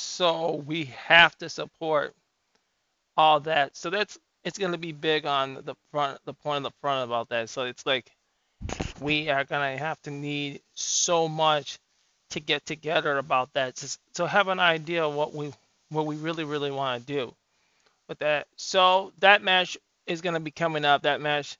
So 0.00 0.62
we 0.66 0.84
have 1.06 1.36
to 1.38 1.48
support 1.48 2.14
all 3.16 3.40
that. 3.40 3.76
So 3.76 3.90
that's 3.90 4.18
it's 4.44 4.58
gonna 4.58 4.78
be 4.78 4.92
big 4.92 5.26
on 5.26 5.54
the 5.64 5.74
front, 5.90 6.18
the 6.24 6.34
point 6.34 6.58
of 6.58 6.72
the 6.72 6.78
front 6.80 7.08
about 7.08 7.28
that. 7.28 7.50
So 7.50 7.64
it's 7.64 7.84
like 7.84 8.10
we 9.00 9.28
are 9.28 9.44
gonna 9.44 9.76
have 9.76 10.00
to 10.02 10.10
need 10.10 10.62
so 10.74 11.28
much 11.28 11.78
to 12.30 12.40
get 12.40 12.64
together 12.64 13.18
about 13.18 13.52
that. 13.54 13.76
Just 13.76 14.00
so 14.14 14.26
have 14.26 14.48
an 14.48 14.60
idea 14.60 15.04
of 15.04 15.14
what 15.14 15.34
we 15.34 15.52
what 15.90 16.06
we 16.06 16.16
really 16.16 16.44
really 16.44 16.70
want 16.70 17.06
to 17.06 17.12
do 17.12 17.34
with 18.08 18.18
that. 18.20 18.46
So 18.56 19.12
that 19.20 19.42
match 19.42 19.76
is 20.06 20.20
gonna 20.20 20.40
be 20.40 20.50
coming 20.50 20.84
up. 20.84 21.02
That 21.02 21.20
match 21.20 21.58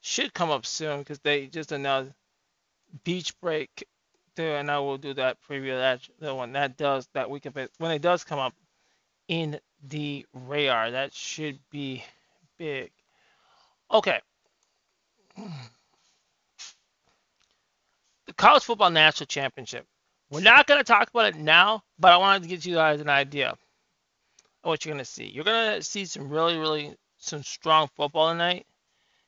should 0.00 0.32
come 0.32 0.50
up 0.50 0.66
soon 0.66 1.00
because 1.00 1.18
they 1.20 1.46
just 1.46 1.72
announced 1.72 2.12
Beach 3.04 3.38
Break. 3.40 3.86
There, 4.34 4.56
and 4.56 4.70
I 4.70 4.78
will 4.78 4.98
do 4.98 5.12
that 5.14 5.38
preview 5.48 5.72
of 5.72 5.78
that 5.78 6.08
the 6.18 6.34
one 6.34 6.52
that 6.52 6.78
does 6.78 7.06
that 7.12 7.28
we 7.28 7.38
can 7.40 7.52
when 7.78 7.90
it 7.90 8.00
does 8.00 8.24
come 8.24 8.38
up 8.38 8.54
in 9.28 9.60
the 9.88 10.24
radar. 10.32 10.90
That 10.90 11.12
should 11.12 11.58
be 11.70 12.02
big. 12.58 12.90
Okay, 13.90 14.20
the 18.26 18.32
college 18.36 18.64
football 18.64 18.90
national 18.90 19.26
championship. 19.26 19.86
We're 20.30 20.40
not 20.40 20.66
going 20.66 20.80
to 20.80 20.84
talk 20.84 21.10
about 21.10 21.34
it 21.34 21.36
now, 21.36 21.82
but 21.98 22.12
I 22.12 22.16
wanted 22.16 22.42
to 22.44 22.48
give 22.48 22.64
you 22.64 22.76
guys 22.76 23.00
an 23.02 23.10
idea 23.10 23.50
of 23.50 23.58
what 24.62 24.84
you're 24.84 24.94
going 24.94 25.04
to 25.04 25.10
see. 25.10 25.26
You're 25.26 25.44
going 25.44 25.76
to 25.76 25.82
see 25.82 26.06
some 26.06 26.30
really, 26.30 26.56
really 26.56 26.96
some 27.18 27.42
strong 27.42 27.88
football 27.96 28.30
tonight. 28.30 28.66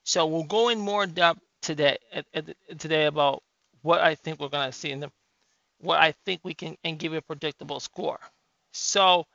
So 0.04 0.26
we'll 0.26 0.44
go 0.44 0.70
in 0.70 0.78
more 0.78 1.06
depth 1.06 1.40
today 1.60 1.98
today 2.78 3.06
about 3.06 3.42
what 3.84 4.02
I 4.02 4.16
think 4.16 4.40
we're 4.40 4.50
going 4.50 4.70
to 4.72 4.78
see 4.78 4.92
in 4.92 5.00
the, 5.02 5.12
what 5.80 6.00
I 6.00 6.12
think 6.26 6.40
we 6.44 6.54
can 6.54 6.76
and 6.84 6.98
give 6.98 7.12
you 7.12 7.18
a 7.18 7.22
predictable 7.22 7.80
score. 7.80 8.20
So 8.72 9.26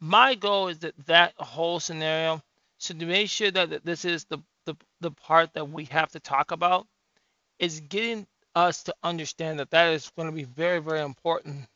my 0.00 0.34
goal 0.34 0.68
is 0.68 0.80
that 0.80 0.94
that 1.06 1.34
whole 1.38 1.80
scenario. 1.80 2.42
So 2.78 2.94
to 2.94 3.06
make 3.06 3.30
sure 3.30 3.50
that, 3.50 3.84
this 3.84 4.04
is 4.04 4.24
the, 4.26 4.38
the 4.66 4.76
the 5.00 5.10
part 5.12 5.54
that 5.54 5.70
we 5.70 5.84
have 5.86 6.10
to 6.12 6.20
talk 6.20 6.52
about 6.52 6.86
is 7.58 7.80
getting 7.80 8.26
us 8.54 8.84
to 8.84 8.94
understand 9.02 9.60
that 9.60 9.70
that 9.70 9.92
is 9.94 10.10
going 10.16 10.28
to 10.28 10.34
be 10.36 10.44
very 10.44 10.80
very 10.80 11.00
important. 11.02 11.66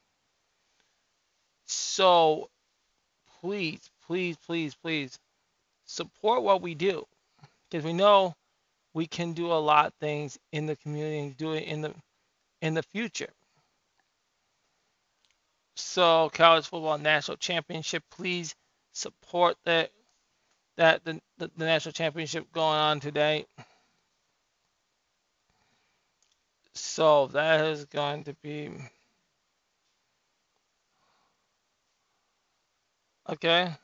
So 1.67 2.51
please, 3.41 3.91
please, 4.07 4.37
please, 4.47 4.75
please 4.75 5.19
support 5.87 6.43
what 6.43 6.63
we 6.63 6.75
do 6.75 7.07
because 7.71 7.85
we 7.85 7.93
know 7.95 8.35
we 8.95 9.07
can 9.07 9.33
do 9.35 9.53
a 9.53 9.55
lot 9.55 9.87
of 9.87 9.95
things 10.01 10.39
in 10.53 10.67
the 10.67 10.77
community 10.77 11.19
and 11.21 11.37
do 11.37 11.53
it 11.53 11.65
in 11.65 11.83
the 11.83 11.95
in 12.63 12.75
the 12.75 12.83
future. 12.83 13.31
So 15.77 16.31
college 16.33 16.67
football 16.69 16.99
national 16.99 17.37
championship, 17.39 18.05
please 18.11 18.55
support 18.93 19.57
that 19.65 19.91
that 20.77 21.05
the, 21.05 21.21
the, 21.39 21.51
the 21.57 21.65
national 21.65 21.93
championship 21.93 22.51
going 22.53 22.79
on 22.79 23.01
today. 23.01 23.47
So 26.75 27.29
that 27.29 27.67
is 27.67 27.85
going 27.87 28.25
to 28.25 28.35
be 28.43 28.71
okay. 33.29 33.75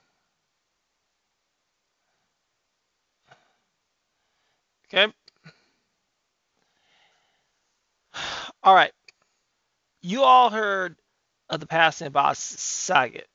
Okay. 4.92 5.12
All 8.62 8.74
right. 8.74 8.92
You 10.02 10.22
all 10.24 10.50
heard 10.50 10.96
of 11.50 11.60
the 11.60 11.66
passing 11.66 12.08
of 12.08 12.12
Bob 12.14 12.36
Saget. 12.36 13.28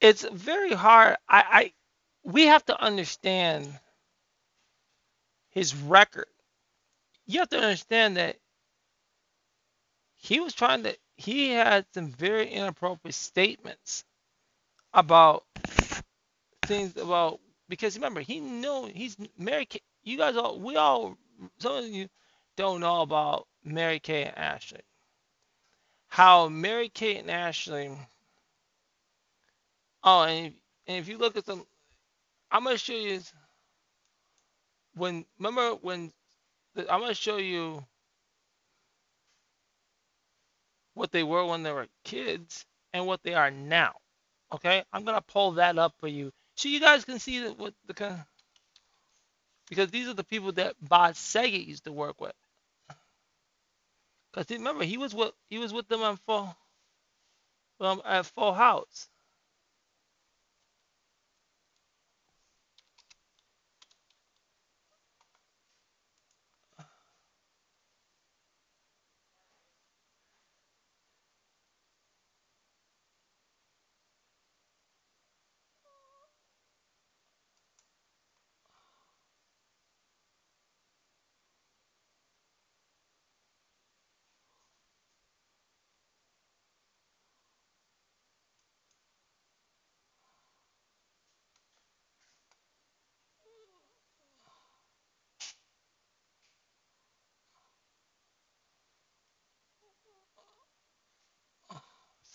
It's 0.00 0.26
very 0.28 0.72
hard. 0.72 1.16
I, 1.28 1.44
I 1.50 1.72
we 2.24 2.46
have 2.46 2.64
to 2.66 2.80
understand 2.82 3.68
his 5.50 5.74
record. 5.74 6.26
You 7.26 7.40
have 7.40 7.50
to 7.50 7.58
understand 7.60 8.16
that 8.18 8.36
he 10.16 10.40
was 10.40 10.54
trying 10.54 10.84
to 10.84 10.96
he 11.16 11.50
had 11.50 11.86
some 11.94 12.08
very 12.08 12.48
inappropriate 12.48 13.14
statements 13.14 14.04
about 14.94 15.44
things 16.66 16.96
about 16.96 17.40
because 17.68 17.96
remember 17.96 18.20
he 18.20 18.40
know 18.40 18.86
he's 18.86 19.16
Mary 19.38 19.66
Kay. 19.66 19.80
You 20.04 20.16
guys 20.18 20.36
all 20.36 20.58
we 20.58 20.76
all 20.76 21.16
some 21.58 21.76
of 21.76 21.86
you 21.86 22.08
don't 22.56 22.80
know 22.80 23.02
about 23.02 23.46
Mary 23.64 23.98
Kay 23.98 24.24
and 24.24 24.38
Ashley. 24.38 24.80
How 26.08 26.48
Mary 26.48 26.88
Kay 26.88 27.16
and 27.18 27.30
Ashley. 27.30 27.90
Oh, 30.04 30.22
and 30.22 30.46
if, 30.46 30.52
and 30.86 30.98
if 30.98 31.08
you 31.08 31.16
look 31.16 31.36
at 31.36 31.46
them, 31.46 31.64
I'm 32.50 32.64
gonna 32.64 32.76
show 32.76 32.92
you 32.92 33.20
when. 34.94 35.24
Remember 35.38 35.76
when 35.76 36.12
I'm 36.76 37.00
gonna 37.00 37.14
show 37.14 37.38
you 37.38 37.84
what 40.94 41.12
they 41.12 41.22
were 41.22 41.46
when 41.46 41.62
they 41.62 41.72
were 41.72 41.86
kids 42.04 42.66
and 42.92 43.06
what 43.06 43.22
they 43.22 43.34
are 43.34 43.50
now. 43.50 43.94
Okay, 44.52 44.84
I'm 44.92 45.04
gonna 45.04 45.22
pull 45.22 45.52
that 45.52 45.78
up 45.78 45.94
for 45.98 46.08
you 46.08 46.32
so 46.56 46.68
you 46.68 46.80
guys 46.80 47.04
can 47.04 47.18
see 47.18 47.40
that 47.40 47.58
what 47.58 47.74
the 47.86 47.94
kind. 47.94 48.14
Of, 48.14 48.20
because 49.68 49.90
these 49.90 50.08
are 50.08 50.14
the 50.14 50.24
people 50.24 50.52
that 50.52 50.74
Bob 50.80 51.16
Saget 51.16 51.66
used 51.66 51.84
to 51.84 51.92
work 51.92 52.20
with. 52.20 52.34
Because 54.32 54.50
remember, 54.50 54.84
he 54.84 54.98
was 54.98 55.14
with 55.14 55.32
he 55.50 55.58
was 55.58 55.72
with 55.72 55.88
them 55.88 56.02
on 56.02 56.16
full 56.18 56.56
um, 57.80 58.02
at 58.04 58.26
Full 58.26 58.54
House. 58.54 59.08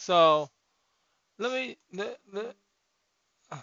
So 0.08 0.50
let 1.38 1.52
me 1.52 1.78
let, 1.92 2.18
let, 2.32 2.56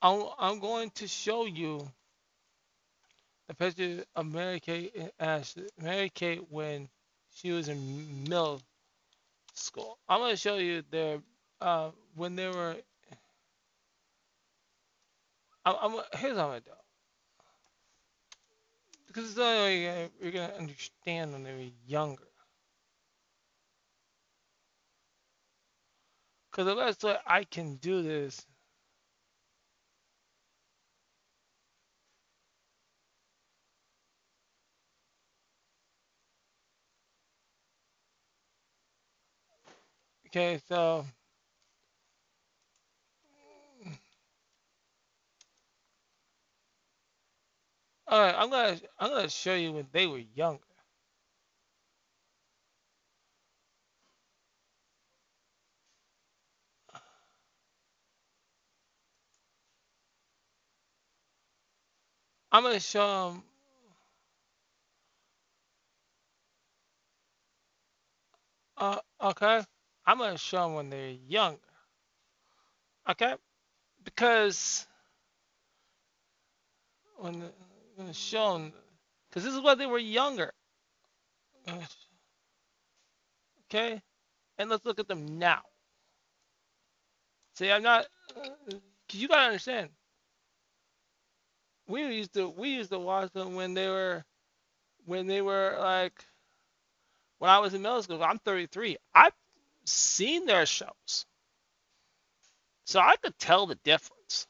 I'm 0.00 0.22
I'm 0.38 0.60
going 0.60 0.90
to 0.90 1.08
show 1.08 1.46
you 1.46 1.90
the 3.48 3.54
picture 3.54 4.04
of 4.14 4.26
Mary 4.26 4.60
Kate 4.60 4.94
Ashley. 5.18 5.64
Mary 5.76 6.08
Kate 6.14 6.40
when 6.50 6.88
she 7.34 7.50
was 7.50 7.68
in 7.68 8.22
middle 8.22 8.62
school. 9.54 9.98
I'm 10.08 10.20
going 10.20 10.30
to 10.30 10.36
show 10.36 10.58
you 10.58 10.84
their 10.88 11.18
uh, 11.60 11.90
when 12.14 12.36
they 12.36 12.46
were. 12.46 12.76
I'm, 15.64 15.74
I'm 15.82 16.00
here's 16.14 16.36
how 16.36 16.44
I'm 16.44 16.50
gonna 16.50 16.60
do. 16.60 16.81
Because 19.12 19.38
all 19.38 19.70
you're 19.70 19.92
uh, 19.92 20.08
you're 20.20 20.32
gonna 20.32 20.54
understand 20.58 21.32
when 21.32 21.44
they're 21.44 21.70
younger. 21.86 22.24
Because 26.50 26.66
the 26.66 26.76
best 26.76 27.04
way 27.04 27.16
I 27.26 27.44
can 27.44 27.76
do 27.76 28.02
this, 28.02 28.46
okay, 40.28 40.60
so 40.68 41.04
all 48.12 48.20
right, 48.20 48.36
I'm 48.38 48.50
gonna 48.50 48.78
I'm 49.00 49.10
gonna 49.10 49.30
show 49.30 49.54
you 49.54 49.72
when 49.72 49.86
they 49.92 50.06
were 50.06 50.22
younger. 50.36 50.60
I'm 62.52 62.64
gonna 62.64 62.80
show 62.80 63.30
them. 63.30 63.42
Uh, 68.76 68.98
okay, 69.22 69.62
I'm 70.06 70.18
gonna 70.18 70.38
show 70.38 70.64
them 70.64 70.74
when 70.74 70.90
they're 70.90 71.10
younger. 71.28 71.58
Okay, 73.08 73.34
because 74.04 74.86
when 77.18 77.40
the, 77.40 77.52
Mm, 78.02 78.06
I'm 78.06 78.06
gonna 78.06 78.14
show 78.14 78.54
them, 78.54 78.72
because 79.30 79.44
this 79.44 79.54
is 79.54 79.60
when 79.60 79.78
they 79.78 79.86
were 79.86 79.98
younger. 79.98 80.52
Mm. 81.68 81.88
Okay, 83.66 84.02
and 84.58 84.70
let's 84.70 84.84
look 84.84 85.00
at 85.00 85.08
them 85.08 85.38
now. 85.38 85.62
See, 87.56 87.70
I'm 87.70 87.82
not. 87.82 88.06
Cause 89.10 89.20
you 89.20 89.28
gotta 89.28 89.46
understand. 89.46 89.90
We 91.88 92.02
used 92.16 92.34
to 92.34 92.48
we 92.48 92.70
used 92.70 92.90
to 92.90 92.98
watch 92.98 93.32
them 93.32 93.54
when 93.54 93.74
they 93.74 93.88
were 93.88 94.24
when 95.06 95.26
they 95.26 95.42
were 95.42 95.76
like 95.80 96.24
when 97.38 97.50
I 97.50 97.60
was 97.60 97.74
in 97.74 97.82
middle 97.82 98.02
school. 98.02 98.22
I'm 98.24 98.38
33. 98.40 98.98
I've 99.14 99.32
seen 99.86 100.46
their 100.46 100.66
shows, 100.66 101.26
so 102.86 103.00
I 103.00 103.16
could 103.22 103.38
tell 103.38 103.66
the 103.66 103.76
difference. 103.76 104.48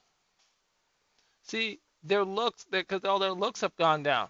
See, 1.44 1.80
their 2.02 2.24
looks 2.24 2.64
because 2.70 3.04
all 3.04 3.18
their 3.18 3.32
looks 3.32 3.60
have 3.62 3.76
gone 3.76 4.02
down. 4.02 4.28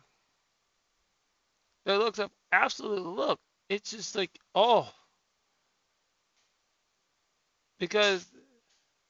Their 1.85 1.99
looks 1.99 2.19
have 2.19 2.31
absolutely 2.53 3.11
look. 3.11 3.41
It's 3.69 3.91
just 3.91 4.17
like 4.17 4.31
oh, 4.55 4.93
because 7.79 8.27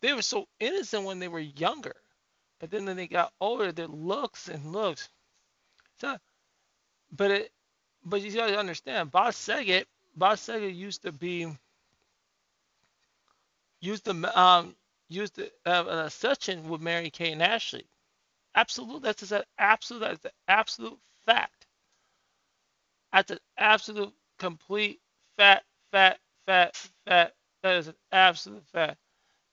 they 0.01 0.12
were 0.12 0.22
so 0.22 0.46
innocent 0.61 1.05
when 1.05 1.18
they 1.18 1.29
were 1.29 1.40
younger, 1.40 1.94
but 2.61 2.70
then 2.70 2.87
when 2.87 2.96
they 2.96 3.09
got 3.09 3.33
older, 3.40 3.72
their 3.72 3.88
looks 3.88 4.48
and 4.48 4.72
looks. 4.72 5.09
So, 6.01 6.16
but 7.12 7.31
it, 7.31 7.53
but 8.05 8.22
you 8.22 8.33
gotta 8.33 8.59
understand, 8.59 9.11
Bob 9.11 9.35
Saget, 9.35 9.88
Bob 10.16 10.38
Saget 10.38 10.75
used 10.75 11.03
to 11.03 11.12
be 11.12 11.48
used 13.81 14.05
to 14.07 14.40
um 14.40 14.75
used 15.09 15.37
to 15.37 15.51
have 15.66 15.88
an 15.88 15.98
obsession 16.07 16.68
with 16.68 16.81
Mary 16.81 17.11
Kay 17.11 17.33
and 17.33 17.42
Ashley. 17.42 17.87
Absolute, 18.55 19.03
that's 19.03 19.33
an 19.33 19.43
absolute, 19.59 20.01
that's 20.01 20.25
an 20.27 20.31
absolute 20.49 20.99
fact. 21.27 21.67
That's 23.12 23.31
an 23.31 23.38
absolute, 23.59 24.12
complete, 24.38 25.01
fat, 25.37 25.65
fat, 25.93 26.19
fat, 26.47 26.77
fat. 27.07 27.35
That 27.62 27.77
is 27.77 27.88
an 27.88 27.95
absolute 28.12 28.67
fact 28.69 28.99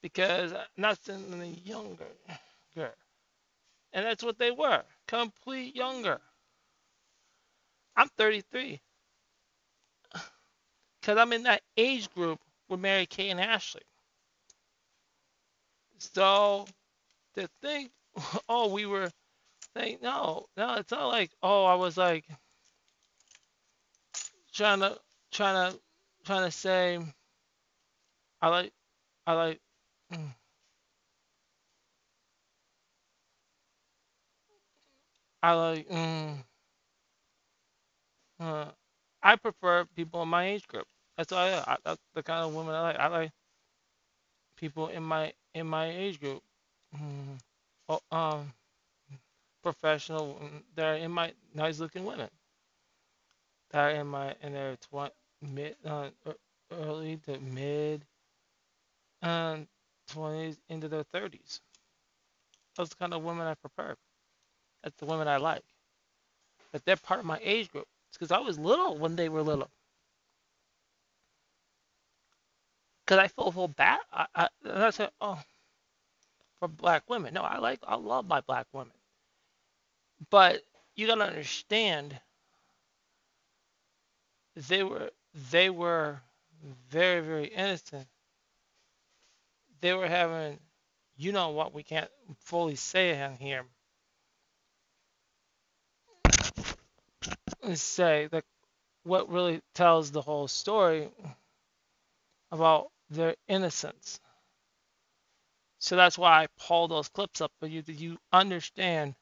because 0.01 0.53
I'm 0.53 0.59
not 0.77 1.03
saying 1.03 1.25
any 1.33 1.61
younger, 1.65 2.05
girl. 2.75 2.91
and 3.93 4.05
that's 4.05 4.23
what 4.23 4.39
they 4.39 4.51
were, 4.51 4.83
complete 5.07 5.75
younger. 5.75 6.19
I'm 7.97 8.09
33 8.17 8.81
because 11.01 11.17
I'm 11.17 11.33
in 11.33 11.43
that 11.43 11.61
age 11.77 12.09
group 12.13 12.39
with 12.69 12.79
Mary 12.79 13.05
Kay 13.05 13.29
and 13.29 13.41
Ashley. 13.41 13.81
So 15.99 16.65
to 17.35 17.49
think, 17.61 17.91
oh, 18.49 18.69
we 18.73 18.85
were 18.87 19.09
saying 19.77 19.99
no, 20.03 20.47
no, 20.57 20.75
it's 20.75 20.91
not 20.91 21.07
like 21.09 21.31
oh, 21.43 21.65
I 21.65 21.75
was 21.75 21.97
like 21.97 22.25
trying 24.53 24.81
to 24.81 24.97
trying 25.31 25.73
to 25.73 25.79
trying 26.25 26.45
to 26.45 26.51
say 26.51 26.99
I 28.41 28.49
like 28.49 28.73
I 29.27 29.33
like. 29.33 29.59
mm, 30.13 30.27
I 35.41 35.53
like. 35.53 35.87
Mm, 35.89 36.37
uh, 38.39 38.65
I 39.23 39.35
prefer 39.37 39.85
people 39.95 40.23
in 40.23 40.29
my 40.29 40.45
age 40.47 40.67
group. 40.67 40.85
That's 41.17 41.31
all 41.33 41.39
I, 41.39 41.63
I, 41.67 41.77
that's 41.85 42.01
the 42.15 42.23
kind 42.23 42.45
of 42.45 42.53
woman 42.53 42.75
I 42.75 42.81
like. 42.81 42.97
I 42.99 43.07
like 43.07 43.31
people 44.57 44.87
in 44.89 45.03
my 45.03 45.33
in 45.53 45.67
my 45.67 45.89
age 45.89 46.19
group. 46.19 46.41
Mm, 46.95 47.28
um, 48.11 48.53
professional. 49.63 50.39
mm, 50.43 50.63
They're 50.75 50.95
in 50.97 51.11
my 51.11 51.33
nice 51.55 51.79
looking 51.79 52.05
women. 52.05 52.29
that 53.71 53.79
are 53.79 53.91
in 53.91 54.07
my 54.07 54.35
in 54.43 54.53
their 54.53 54.77
twenty 54.77 55.13
mid 55.41 55.75
uh, 55.85 56.09
e- 56.29 56.31
early 56.73 57.17
to 57.25 57.39
mid 57.39 58.05
um 59.23 59.67
twenties 60.09 60.59
into 60.69 60.87
their 60.89 61.03
thirties. 61.03 61.61
Those 62.77 62.89
the 62.89 62.95
kind 62.97 63.13
of 63.13 63.23
women 63.23 63.47
I 63.47 63.55
prefer. 63.55 63.95
That's 64.83 64.97
the 64.97 65.05
women 65.07 65.27
I 65.27 65.37
like. 65.37 65.63
But 66.73 66.85
they're 66.85 66.97
part 66.97 67.19
of 67.21 67.25
my 67.27 67.39
age 67.43 67.71
group. 67.71 67.87
It's 68.09 68.17
because 68.17 68.31
I 68.31 68.39
was 68.39 68.59
little 68.59 68.97
when 68.97 69.15
they 69.15 69.29
were 69.29 69.43
little. 69.43 69.69
Because 73.05 73.19
I 73.19 73.27
feel 73.29 73.51
feel 73.51 73.69
bad. 73.69 73.99
I, 74.13 74.27
I 74.35 74.49
I 74.65 74.89
said, 74.91 75.11
oh, 75.21 75.39
for 76.59 76.67
black 76.67 77.09
women. 77.09 77.33
No, 77.33 77.41
I 77.41 77.59
like 77.59 77.79
I 77.87 77.95
love 77.95 78.27
my 78.27 78.41
black 78.41 78.67
women. 78.73 78.93
But 80.29 80.63
you 80.95 81.07
gotta 81.07 81.25
understand 81.25 82.19
they 84.55 84.83
were 84.83 85.11
they 85.51 85.69
were 85.69 86.21
very, 86.89 87.21
very 87.21 87.45
innocent. 87.47 88.07
They 89.81 89.93
were 89.93 90.07
having 90.07 90.59
you 91.17 91.31
know 91.31 91.49
what 91.49 91.73
we 91.73 91.83
can't 91.83 92.09
fully 92.41 92.75
say 92.75 93.19
in 93.21 93.35
here. 93.37 93.65
Say 97.75 98.27
that 98.31 98.45
what 99.03 99.29
really 99.29 99.61
tells 99.75 100.11
the 100.11 100.21
whole 100.21 100.47
story 100.47 101.09
about 102.51 102.91
their 103.09 103.35
innocence. 103.47 104.19
So 105.79 105.95
that's 105.95 106.17
why 106.17 106.43
I 106.43 106.47
pull 106.59 106.87
those 106.87 107.09
clips 107.09 107.41
up 107.41 107.51
for 107.59 107.67
you 107.67 107.81
that 107.81 107.93
you 107.93 108.17
understand 108.33 109.15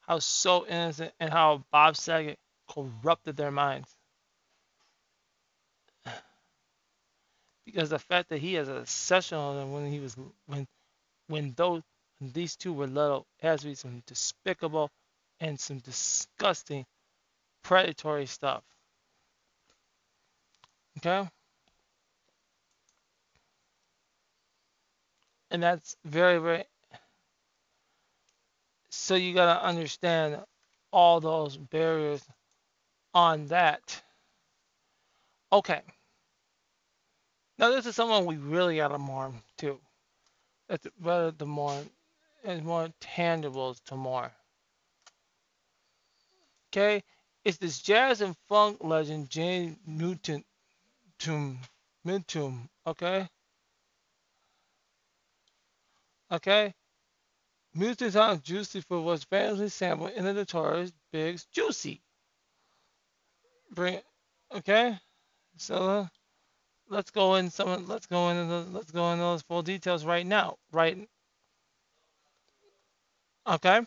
how 0.00 0.18
so 0.18 0.66
innocent 0.66 1.12
and 1.18 1.30
how 1.30 1.64
Bob 1.72 1.96
Saget 1.96 2.38
corrupted 2.70 3.36
their 3.36 3.50
minds. 3.50 3.88
Because 7.66 7.90
the 7.90 7.98
fact 7.98 8.30
that 8.30 8.38
he 8.38 8.54
has 8.54 8.68
a 8.68 8.86
session 8.86 9.36
on 9.36 9.56
them 9.56 9.72
when 9.72 9.92
he 9.92 10.00
was 10.00 10.16
when 10.46 10.66
when 11.26 11.52
those 11.54 11.82
when 12.18 12.32
these 12.32 12.56
two 12.56 12.72
were 12.72 12.86
little 12.86 13.26
has 13.40 13.60
to 13.60 13.66
be 13.66 13.74
some 13.74 14.02
despicable 14.06 14.90
and 15.40 15.60
some 15.60 15.78
disgusting 15.80 16.86
predatory 17.62 18.24
stuff. 18.26 18.64
Okay? 20.98 21.28
And 25.50 25.62
that's 25.62 25.96
very, 26.04 26.38
very 26.38 26.64
so 28.90 29.14
you 29.14 29.34
gotta 29.34 29.62
understand 29.64 30.38
all 30.92 31.20
those 31.20 31.56
barriers 31.56 32.22
on 33.14 33.46
that. 33.48 34.02
Okay. 35.52 35.82
Now 37.58 37.70
this 37.70 37.86
is 37.86 37.94
someone 37.96 38.26
we 38.26 38.36
really 38.36 38.76
gotta 38.76 38.98
mourn 38.98 39.34
too. 39.56 39.80
It's 40.68 40.86
rather 41.00 41.30
the 41.30 41.46
more 41.46 41.82
and 42.44 42.64
more 42.64 42.88
tangibles 43.00 43.82
to 43.84 43.96
more. 43.96 44.30
Okay? 46.70 47.02
It's 47.44 47.56
this 47.58 47.80
jazz 47.80 48.20
and 48.20 48.36
funk 48.48 48.78
legend 48.80 49.30
James 49.30 49.76
Newton 49.86 50.44
Tum 51.18 51.58
Mintum. 52.06 52.68
Okay? 52.86 53.28
Okay? 56.30 56.74
Music 57.74 58.16
on 58.16 58.40
Juicy 58.42 58.80
for 58.80 59.00
was 59.00 59.24
famously 59.24 59.68
sampled 59.68 60.12
in 60.12 60.24
the 60.24 60.32
Notorious 60.32 60.92
Big's 61.12 61.46
Juicy. 61.52 62.02
Bring 63.70 64.00
okay? 64.54 64.98
So 65.58 65.74
uh, 65.74 66.06
let's 66.88 67.10
go 67.10 67.36
in 67.36 67.50
some 67.50 67.86
let's 67.86 68.06
go 68.06 68.30
into 68.30 68.46
the, 68.46 68.66
let's 68.72 68.90
go 68.90 69.12
into 69.12 69.22
those 69.22 69.42
full 69.42 69.62
details 69.62 70.04
right 70.04 70.26
now. 70.26 70.56
Right 70.72 71.08
okay? 73.46 73.80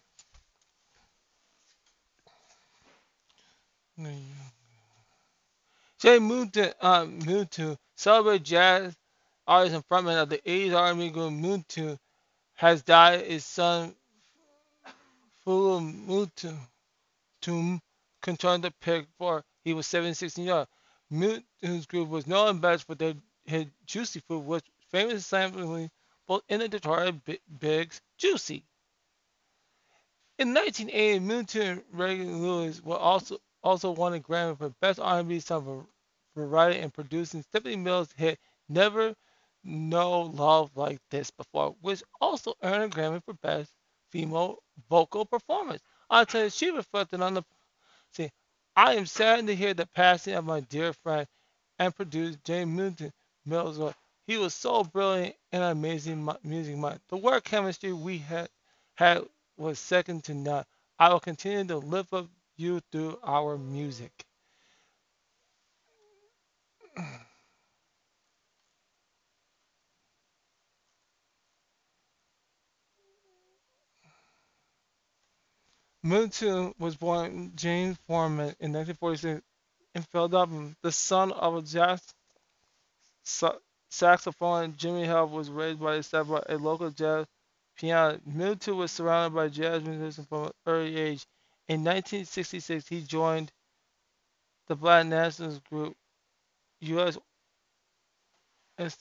Jay 5.99 6.19
moved 6.19 6.54
to 6.56 6.88
um 6.88 7.19
moved 7.19 7.51
to 7.54 7.77
celebrate 7.95 8.43
jazz 8.43 8.95
artist 9.47 9.75
and 9.75 9.88
frontman 9.88 10.21
of 10.21 10.30
the 10.30 10.39
80s 10.39 10.73
R&B 10.75 11.10
group 11.10 11.34
Muntu 11.34 11.97
has 12.56 12.84
died. 12.84 13.26
His 13.26 13.46
son 13.46 13.96
Fulu 15.46 15.82
Mutu 16.08 16.58
Tum 17.42 17.82
controlled 18.22 18.64
the 18.64 18.72
pick 18.82 19.08
for 19.18 19.44
he 19.64 19.74
was 19.74 19.88
716 19.88 20.46
years 20.46 20.54
old. 20.54 20.68
Mutu's 21.12 21.86
group 21.86 22.10
was 22.10 22.28
known 22.28 22.60
best 22.60 22.86
for 22.86 22.96
their 22.96 23.16
hit 23.46 23.70
Juicy 23.86 24.22
food, 24.22 24.46
which 24.46 24.66
famous 24.92 25.26
sampling 25.26 25.90
both 26.28 26.44
in 26.50 26.60
the 26.60 26.70
Detroit 26.70 27.24
Bi- 27.26 27.40
Bigs 27.60 28.02
Juicy. 28.18 28.66
In 30.38 30.54
1980, 30.54 31.20
Mutu 31.26 31.62
and 31.62 31.84
Reggie 31.92 32.26
Lewis 32.26 32.82
were 32.82 32.98
also 32.98 33.40
also 33.64 33.92
won 33.92 34.14
a 34.14 34.20
Grammy 34.20 34.58
for 34.58 34.70
Best 34.82 35.00
R&B 35.00 35.40
Song 35.40 35.64
for, 35.64 35.86
for 36.34 36.48
writing 36.48 36.84
and 36.84 36.94
producing 36.94 37.44
Stephanie 37.44 37.76
Mills' 37.76 38.12
hit 38.14 38.40
"Never 38.70 39.16
Know 39.63 40.21
Love 40.24 40.71
Like 40.76 41.00
This 41.12 41.32
Before," 41.32 41.76
which 41.82 42.04
also 42.21 42.56
earned 42.63 42.86
a 42.86 42.89
Grammy 42.95 43.24
for 43.26 43.34
Best 43.36 43.74
Female 44.12 44.58
Vocal 44.89 45.26
Performance. 45.26 45.82
I'll 46.10 46.26
tell 46.26 46.45
you, 46.45 46.50
she 46.52 46.71
reflected 46.71 47.21
on 47.21 47.36
the 47.36 47.43
See, 48.13 48.32
I 48.76 48.95
am 48.95 49.06
saddened 49.08 49.50
to 49.50 49.56
hear 49.58 49.74
the 49.76 49.88
passing 49.88 50.36
of 50.36 50.45
my 50.45 50.62
dear 50.62 50.93
friend 50.93 51.28
and 51.80 51.95
producer 51.95 52.39
James 52.45 52.76
Newton 52.78 53.13
Mills. 53.45 53.80
He 54.28 54.38
was 54.38 54.56
so 54.56 54.84
brilliant 54.84 55.36
and 55.54 55.63
amazing 55.63 56.28
music 56.43 56.78
mind. 56.78 57.02
The 57.10 57.17
work 57.17 57.45
chemistry 57.45 57.93
we 57.93 58.19
had 58.19 58.50
had 58.95 59.26
was 59.58 59.80
second 59.80 60.26
to 60.26 60.36
none. 60.36 60.65
I 61.00 61.10
will 61.12 61.21
continue 61.21 61.65
to 61.65 61.78
lift 61.78 62.13
up 62.13 62.28
you 62.58 62.82
through 62.91 63.19
our 63.24 63.58
music. 63.58 64.26
Milton 76.04 76.74
was 76.80 76.96
born 76.96 77.52
James 77.56 77.98
Forman 78.08 78.56
in 78.60 78.74
1946 78.74 79.42
in 79.96 80.02
Philadelphia. 80.04 80.76
The 80.82 80.92
son 80.92 81.32
of 81.32 81.56
a 81.56 81.62
jazz 81.62 82.02
sa- 83.24 83.58
saxophone, 83.90 84.76
Jimmy 84.78 85.06
Held 85.06 85.32
was 85.32 85.50
raised 85.50 85.80
by 85.80 85.96
his 85.96 86.08
stepfather, 86.08 86.46
a 86.50 86.58
local 86.58 86.90
jazz 86.90 87.28
pianist. 87.76 88.26
Milton 88.26 88.78
was 88.78 88.92
surrounded 88.92 89.36
by 89.36 89.50
jazz 89.50 89.84
musicians 89.84 90.28
from 90.28 90.46
an 90.46 90.52
early 90.66 90.98
age. 90.98 91.26
In 91.68 91.84
1966, 91.84 92.88
he 92.88 93.02
joined 93.04 93.52
the 94.68 94.76
Black 94.76 95.06
Nationalist 95.06 95.64
Group, 95.70 95.96
U.S. 96.82 97.18
as, 98.78 98.98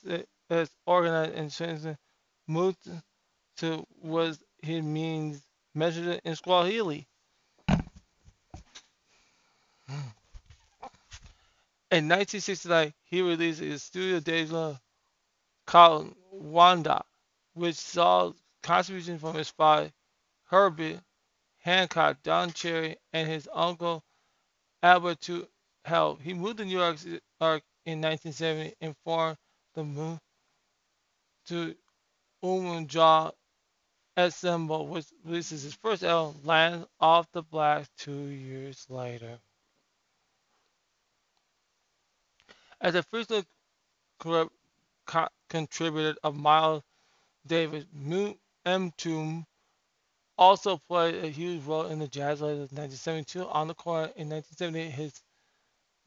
as 0.51 0.71
organized 0.87 1.53
strengthened. 1.53 1.99
Milton 2.47 3.03
to 3.59 3.87
was 4.03 4.39
his 4.63 4.83
means 4.83 5.43
measured 5.75 6.21
in 6.25 6.37
Swahili. 6.37 7.07
In 11.93 12.09
1969, 12.09 12.95
he 13.05 13.23
released 13.23 13.61
his 13.61 13.83
studio 13.83 14.21
debut 14.21 14.79
called 15.67 16.15
Wanda, 16.31 17.05
which 17.55 17.77
saw 17.77 18.33
contributions 18.63 19.21
from 19.21 19.35
his 19.35 19.51
father, 19.51 19.91
Herbie 20.45 21.01
Hancock, 21.59 22.23
Don 22.23 22.53
Cherry, 22.53 22.97
and 23.13 23.29
his 23.29 23.49
uncle 23.53 24.05
Albert 24.83 25.21
to 25.23 25.49
help. 25.85 26.21
He 26.23 26.33
moved 26.33 26.59
to 26.59 26.65
New 26.65 26.79
York 26.79 26.99
York 27.41 27.63
in 27.85 28.01
1970 28.01 28.75
and 28.81 28.97
formed 29.05 29.37
the 29.75 29.85
move 29.85 30.19
to 31.47 31.75
Umoja 32.43 33.33
Ensemble, 34.21 34.87
which 34.87 35.07
releases 35.25 35.63
his 35.63 35.75
first 35.75 36.03
album, 36.03 36.41
Land 36.45 36.87
of 37.01 37.27
the 37.33 37.43
Blacks, 37.43 37.89
two 37.97 38.27
years 38.27 38.87
later. 38.89 39.39
As 42.81 42.95
a 42.95 43.03
frequent 43.03 43.47
contributor 45.49 46.19
of 46.23 46.37
Miles 46.37 46.83
Davis. 47.47 47.85
M2 48.67 49.47
also 50.37 50.77
played 50.77 51.25
a 51.25 51.29
huge 51.29 51.65
role 51.65 51.87
in 51.87 51.99
the 51.99 52.09
Jazz 52.09 52.41
of 52.43 52.49
1972. 52.49 53.47
On 53.49 53.69
the 53.69 53.75
court 53.75 54.13
in 54.17 54.29
1978, 54.29 54.91
his 54.91 55.23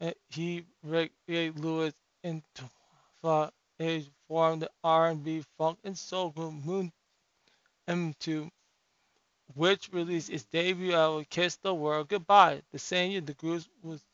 uh, 0.00 0.12
he 0.28 0.64
Ray 0.82 1.10
Lewis 1.28 1.94
into 2.22 2.70
age 3.80 4.10
formed 4.28 4.62
the 4.62 4.70
R&B, 4.82 5.44
funk, 5.58 5.78
and 5.84 5.96
soul 5.96 6.30
group 6.30 6.52
Moon 6.64 6.92
M2, 7.88 8.50
which 9.54 9.92
released 9.92 10.30
its 10.30 10.44
debut 10.44 10.94
album 10.94 11.26
"Kiss 11.30 11.56
the 11.56 11.74
World 11.74 12.08
Goodbye." 12.08 12.62
The 12.72 12.78
same 12.78 13.12
year, 13.12 13.20
the 13.20 13.34
group 13.34 13.64
was 13.82 14.04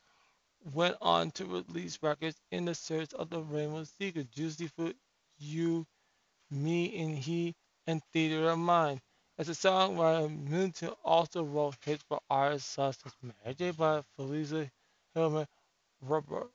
went 0.73 0.97
on 1.01 1.31
to 1.31 1.45
release 1.45 2.01
records 2.03 2.39
in 2.51 2.65
the 2.65 2.75
search 2.75 3.13
of 3.13 3.29
the 3.29 3.41
Rainbow 3.41 3.83
Seeker, 3.85 4.23
Juicy 4.23 4.67
Fruit, 4.67 4.97
You, 5.37 5.87
Me 6.49 7.01
and 7.01 7.17
He, 7.17 7.55
and 7.87 8.03
Theater 8.13 8.49
of 8.49 8.59
Mind. 8.59 9.01
As 9.37 9.49
a 9.49 9.53
songwriter, 9.53 10.29
Moonton 10.47 10.95
also 11.03 11.43
wrote 11.43 11.77
hits 11.83 12.03
for 12.03 12.21
artists 12.29 12.71
such 12.71 12.97
as 13.05 13.13
Mary 13.21 13.55
J. 13.55 13.71
Blige, 13.71 14.05
Phyllis 14.15 14.69
Hyman, 15.15 15.47
Robert, 16.01 16.51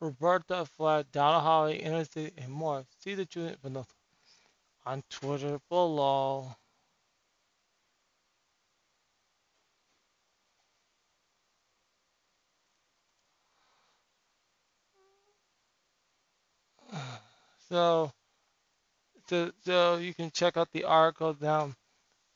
Roberta 0.00 0.66
Flack, 0.66 1.12
Donna 1.12 1.40
Holly, 1.40 1.82
Interstate, 1.82 2.34
and 2.38 2.52
more. 2.52 2.86
See 2.98 3.14
the 3.14 3.26
tune 3.26 3.56
on 4.86 5.02
Twitter 5.10 5.60
below. 5.68 6.54
So, 17.68 18.12
so, 19.28 19.52
so 19.64 19.96
you 19.98 20.12
can 20.12 20.30
check 20.32 20.56
out 20.56 20.72
the 20.72 20.84
article 20.84 21.34
down 21.34 21.76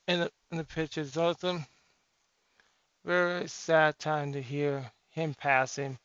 in 0.07 0.21
the, 0.21 0.31
in 0.51 0.57
the 0.57 0.63
pictures. 0.63 1.13
So 1.13 1.31
it's 1.31 1.43
a 1.43 1.65
very 3.05 3.47
sad 3.47 3.99
time 3.99 4.33
to 4.33 4.41
hear 4.41 4.91
him 5.09 5.33
passing 5.33 5.97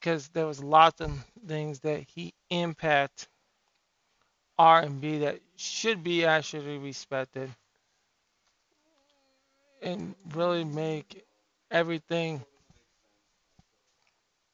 because 0.00 0.28
there 0.28 0.46
was 0.46 0.62
lots 0.62 1.00
of 1.00 1.12
things 1.46 1.80
that 1.80 2.04
he 2.08 2.34
impact 2.50 3.28
R&B 4.62 5.18
that 5.18 5.40
should 5.56 6.04
be 6.04 6.24
actually 6.24 6.78
respected 6.78 7.50
and 9.82 10.14
really 10.34 10.64
make 10.64 11.24
everything 11.70 12.44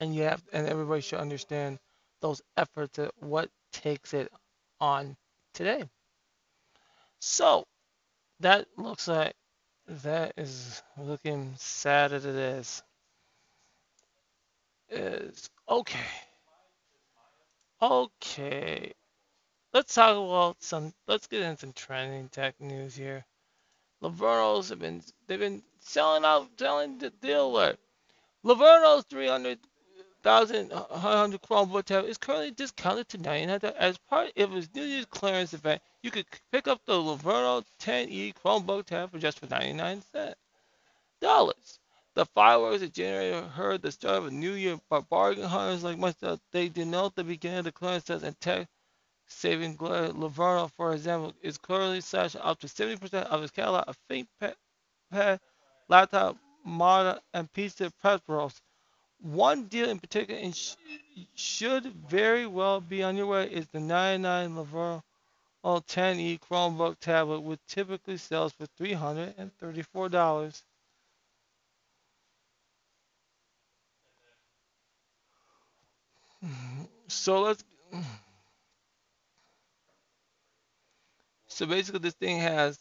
and 0.01 0.15
you 0.15 0.23
have 0.23 0.43
and 0.53 0.67
everybody 0.67 1.01
should 1.03 1.19
understand 1.21 1.79
those 2.21 2.41
efforts 2.57 2.99
at 2.99 3.13
what 3.21 3.51
takes 3.73 4.15
it 4.15 4.33
on 4.81 5.17
today. 5.55 5.85
So 7.21 7.67
that 8.41 8.67
looks 8.77 9.09
like 9.09 9.35
that 9.89 10.35
is 10.37 10.83
looking 10.99 11.55
sad 11.59 12.13
as 12.13 12.25
it 12.25 12.35
is. 12.35 12.83
Is 14.91 15.51
okay. 15.69 16.07
Okay. 17.83 18.95
Let's 19.75 19.95
talk 19.95 20.17
about 20.17 20.63
some 20.63 20.95
let's 21.07 21.27
get 21.27 21.43
into 21.43 21.61
some 21.61 21.73
trending 21.75 22.31
tech 22.31 22.59
news 22.59 22.97
here. 22.97 23.27
Laverno's 24.03 24.71
have 24.71 24.79
been 24.79 25.03
they've 25.27 25.39
been 25.39 25.63
selling 25.79 26.25
out 26.25 26.49
selling 26.59 26.97
the 26.97 27.11
deal 27.11 27.49
alert. 27.49 27.79
Laverno's 28.47 29.05
300 29.11 29.59
thousand 30.23 30.73
hundred 30.73 31.43
Chromebook 31.43 31.85
tablet 31.85 32.09
is 32.09 32.17
currently 32.17 32.51
discounted 32.51 33.11
to 33.11 33.19
99 33.19 33.61
as 33.79 33.99
part 33.99 34.33
of 34.39 34.57
its 34.57 34.75
New 34.75 34.85
Year's 34.85 35.05
clearance 35.05 35.53
event. 35.53 35.83
You 36.03 36.11
could 36.13 36.27
pick 36.51 36.67
up 36.67 36.81
the 36.87 36.95
Laverno 36.95 37.63
10e 37.79 38.33
Chromebook 38.37 38.87
tablet 38.87 39.11
for 39.11 39.19
just 39.19 39.39
for 39.39 39.49
99 39.49 40.03
cents. 40.13 40.41
Dollars. 41.21 41.79
The 42.15 42.25
fireworks 42.25 42.81
that 42.81 42.95
generated 42.95 43.45
heard 43.45 43.83
the 43.83 43.93
start 43.93 44.17
of 44.17 44.27
a 44.29 44.31
new 44.31 44.53
year, 44.53 44.81
but 44.89 45.11
bargain 45.11 45.45
hunters 45.45 45.85
like 45.85 45.99
myself, 45.99 46.41
they 46.53 46.71
denote 46.71 47.15
the 47.15 47.23
beginning 47.23 47.59
of 47.59 47.65
the 47.67 47.73
clearance 47.73 48.07
sales 48.07 48.23
and 48.23 48.41
tech 48.41 48.67
saving 49.29 49.77
glare. 49.77 50.07
Uh, 50.07 50.13
Laverno, 50.13 50.71
for 50.77 50.95
example, 50.95 51.35
is 51.43 51.59
currently 51.59 52.01
slashing 52.03 52.43
up 52.43 52.61
to 52.61 52.69
70% 52.69 53.15
of 53.27 53.43
its 53.43 53.53
catalog 53.53 53.85
of 53.89 53.99
ThinkPad, 54.11 54.55
laptop, 55.89 56.37
monitor, 56.65 57.21
and 57.35 57.53
PC 57.53 57.91
peripherals. 58.05 58.61
One 59.23 59.65
deal 59.67 59.89
in 59.91 59.99
particular 60.01 60.41
and 60.41 60.57
sh- 60.57 60.77
should 61.35 61.87
very 62.09 62.47
well 62.47 62.81
be 62.81 63.03
on 63.03 63.17
your 63.17 63.27
way 63.27 63.51
is 63.51 63.67
the 63.69 63.81
99 63.81 64.55
Laverno 64.57 65.03
10e 65.65 66.41
Chromebook 66.41 66.99
tablet, 67.01 67.41
which 67.41 67.61
typically 67.69 68.17
sells 68.19 68.53
for 68.55 68.67
$334. 68.81 70.63
So 77.09 77.43
let's. 77.43 77.65
So 81.59 81.67
basically, 81.67 81.99
this 81.99 82.15
thing 82.15 82.39
has 82.39 82.79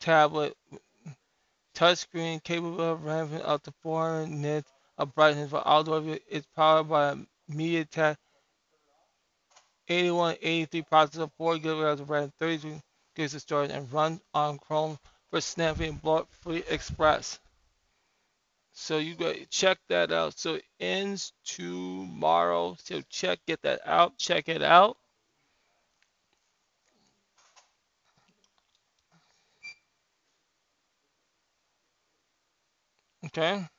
tablet 0.00 0.56
touchscreen 1.74 2.42
capable 2.42 2.80
of 2.80 3.04
ramping 3.04 3.42
up 3.42 3.64
to 3.64 3.72
400 3.82 4.30
nits 4.30 4.72
of 4.96 5.14
brightness 5.14 5.50
for 5.50 5.62
outdoor 5.68 6.00
view. 6.00 6.18
It's 6.26 6.46
powered 6.56 6.88
by 6.88 7.10
a 7.10 7.16
MediaTek 7.52 8.16
8183 9.88 10.82
processor, 10.90 11.30
4 11.36 11.56
GB 11.56 12.00
of 12.00 12.08
RAM, 12.08 12.32
32 12.38 12.80
GB 13.14 13.34
of 13.34 13.42
storage, 13.42 13.70
and 13.70 13.92
runs 13.92 14.20
on 14.32 14.56
Chrome 14.56 14.98
for 15.28 15.42
snapping 15.42 15.96
block-free 15.96 16.64
Express. 16.70 17.38
So 18.72 18.96
you 18.96 19.14
go 19.16 19.34
check 19.50 19.76
that 19.90 20.12
out. 20.12 20.38
So 20.38 20.54
it 20.54 20.64
ends 20.80 21.34
tomorrow. 21.44 22.78
So 22.82 23.02
check, 23.10 23.40
get 23.46 23.60
that 23.64 23.80
out. 23.84 24.16
Check 24.16 24.48
it 24.48 24.62
out. 24.62 24.96
Okay. 33.36 33.75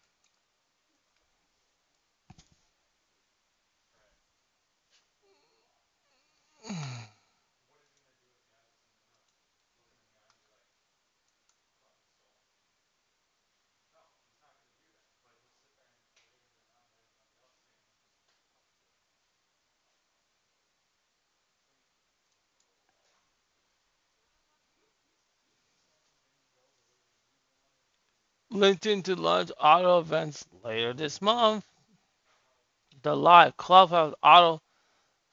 LinkedIn 28.54 29.04
to 29.06 29.16
launch 29.16 29.52
audio 29.60 30.00
events 30.00 30.46
later 30.64 30.94
this 30.94 31.22
month. 31.22 31.66
The 33.04 33.16
live 33.16 33.58
Clubhouse 33.58 34.14
audio 34.24 34.62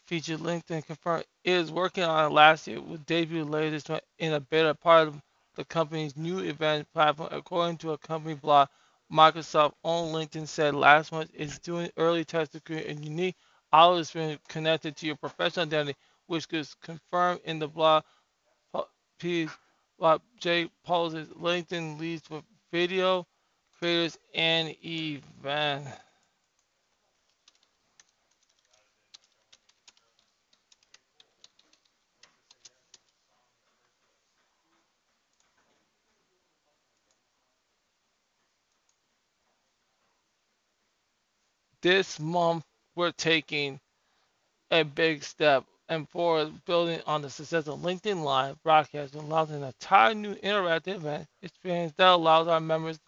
feature 0.06 0.36
LinkedIn 0.38 0.86
confirmed 0.86 1.24
is 1.44 1.72
working 1.72 2.04
on 2.04 2.30
it 2.30 2.34
last 2.34 2.66
year 2.66 2.80
with 2.80 3.06
debut 3.06 3.44
later 3.44 3.70
this 3.70 3.88
month 3.88 4.02
in 4.18 4.32
a 4.34 4.40
beta 4.40 4.74
part 4.74 5.08
of 5.08 5.22
the 5.56 5.64
company's 5.64 6.16
new 6.16 6.40
event 6.40 6.88
platform. 6.92 7.28
According 7.32 7.78
to 7.78 7.92
a 7.92 7.98
company 7.98 8.34
blog, 8.34 8.68
Microsoft 9.12 9.74
owned 9.84 10.14
LinkedIn 10.14 10.48
said 10.48 10.74
last 10.74 11.12
month 11.12 11.30
it's 11.34 11.58
doing 11.60 11.90
early 11.96 12.24
tests 12.24 12.52
to 12.54 12.60
create 12.60 12.90
a 12.90 12.94
unique 13.02 13.36
audio 13.72 14.00
experience 14.00 14.40
connected 14.48 14.96
to 14.96 15.06
your 15.06 15.16
professional 15.16 15.66
identity, 15.66 15.96
which 16.26 16.46
is 16.52 16.74
confirmed 16.82 17.40
in 17.44 17.58
the 17.60 17.68
blog 17.68 18.02
piece 19.20 19.50
by 19.98 20.18
Jay 20.40 20.70
Poses. 20.84 21.28
LinkedIn 21.30 21.98
leads 22.00 22.28
with 22.30 22.44
video 22.74 23.24
creators 23.78 24.18
and 24.34 24.74
event. 24.84 25.86
This 41.80 42.18
month, 42.18 42.64
we're 42.96 43.12
taking 43.12 43.78
a 44.72 44.82
big 44.82 45.22
step 45.22 45.64
and 45.88 46.08
for 46.08 46.50
building 46.66 47.00
on 47.06 47.22
the 47.22 47.30
success 47.30 47.66
of 47.66 47.80
LinkedIn 47.80 48.22
Live 48.22 48.62
broadcast 48.62 49.14
allows 49.14 49.50
an 49.50 49.62
entire 49.62 50.14
new 50.14 50.34
interactive 50.36 50.96
event 50.96 51.26
experience 51.42 51.92
that 51.96 52.08
allows 52.08 52.48
our 52.48 52.60
members 52.60 52.98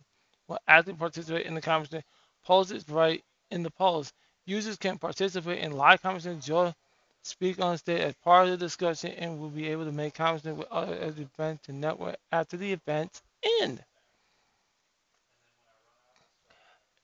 to 0.48 0.58
actively 0.68 0.98
participate 0.98 1.46
in 1.46 1.54
the 1.54 1.60
conversation. 1.60 2.04
Post 2.44 2.72
is 2.72 2.88
right 2.88 3.22
in 3.50 3.62
the 3.62 3.70
post. 3.70 4.12
Users 4.44 4.76
can 4.76 4.98
participate 4.98 5.60
in 5.60 5.72
live 5.72 6.02
conversations, 6.02 6.46
join 6.46 6.74
speak 7.22 7.60
on 7.60 7.76
stage 7.76 8.00
as 8.00 8.14
part 8.22 8.44
of 8.44 8.52
the 8.52 8.56
discussion 8.56 9.10
and 9.12 9.40
will 9.40 9.50
be 9.50 9.68
able 9.68 9.84
to 9.84 9.92
make 9.92 10.14
comments 10.14 10.44
with 10.44 10.66
others 10.70 11.00
at 11.02 11.16
the 11.16 11.22
event 11.22 11.62
to 11.64 11.72
network 11.72 12.16
after 12.30 12.56
the 12.56 12.72
event 12.72 13.20
end. 13.60 13.82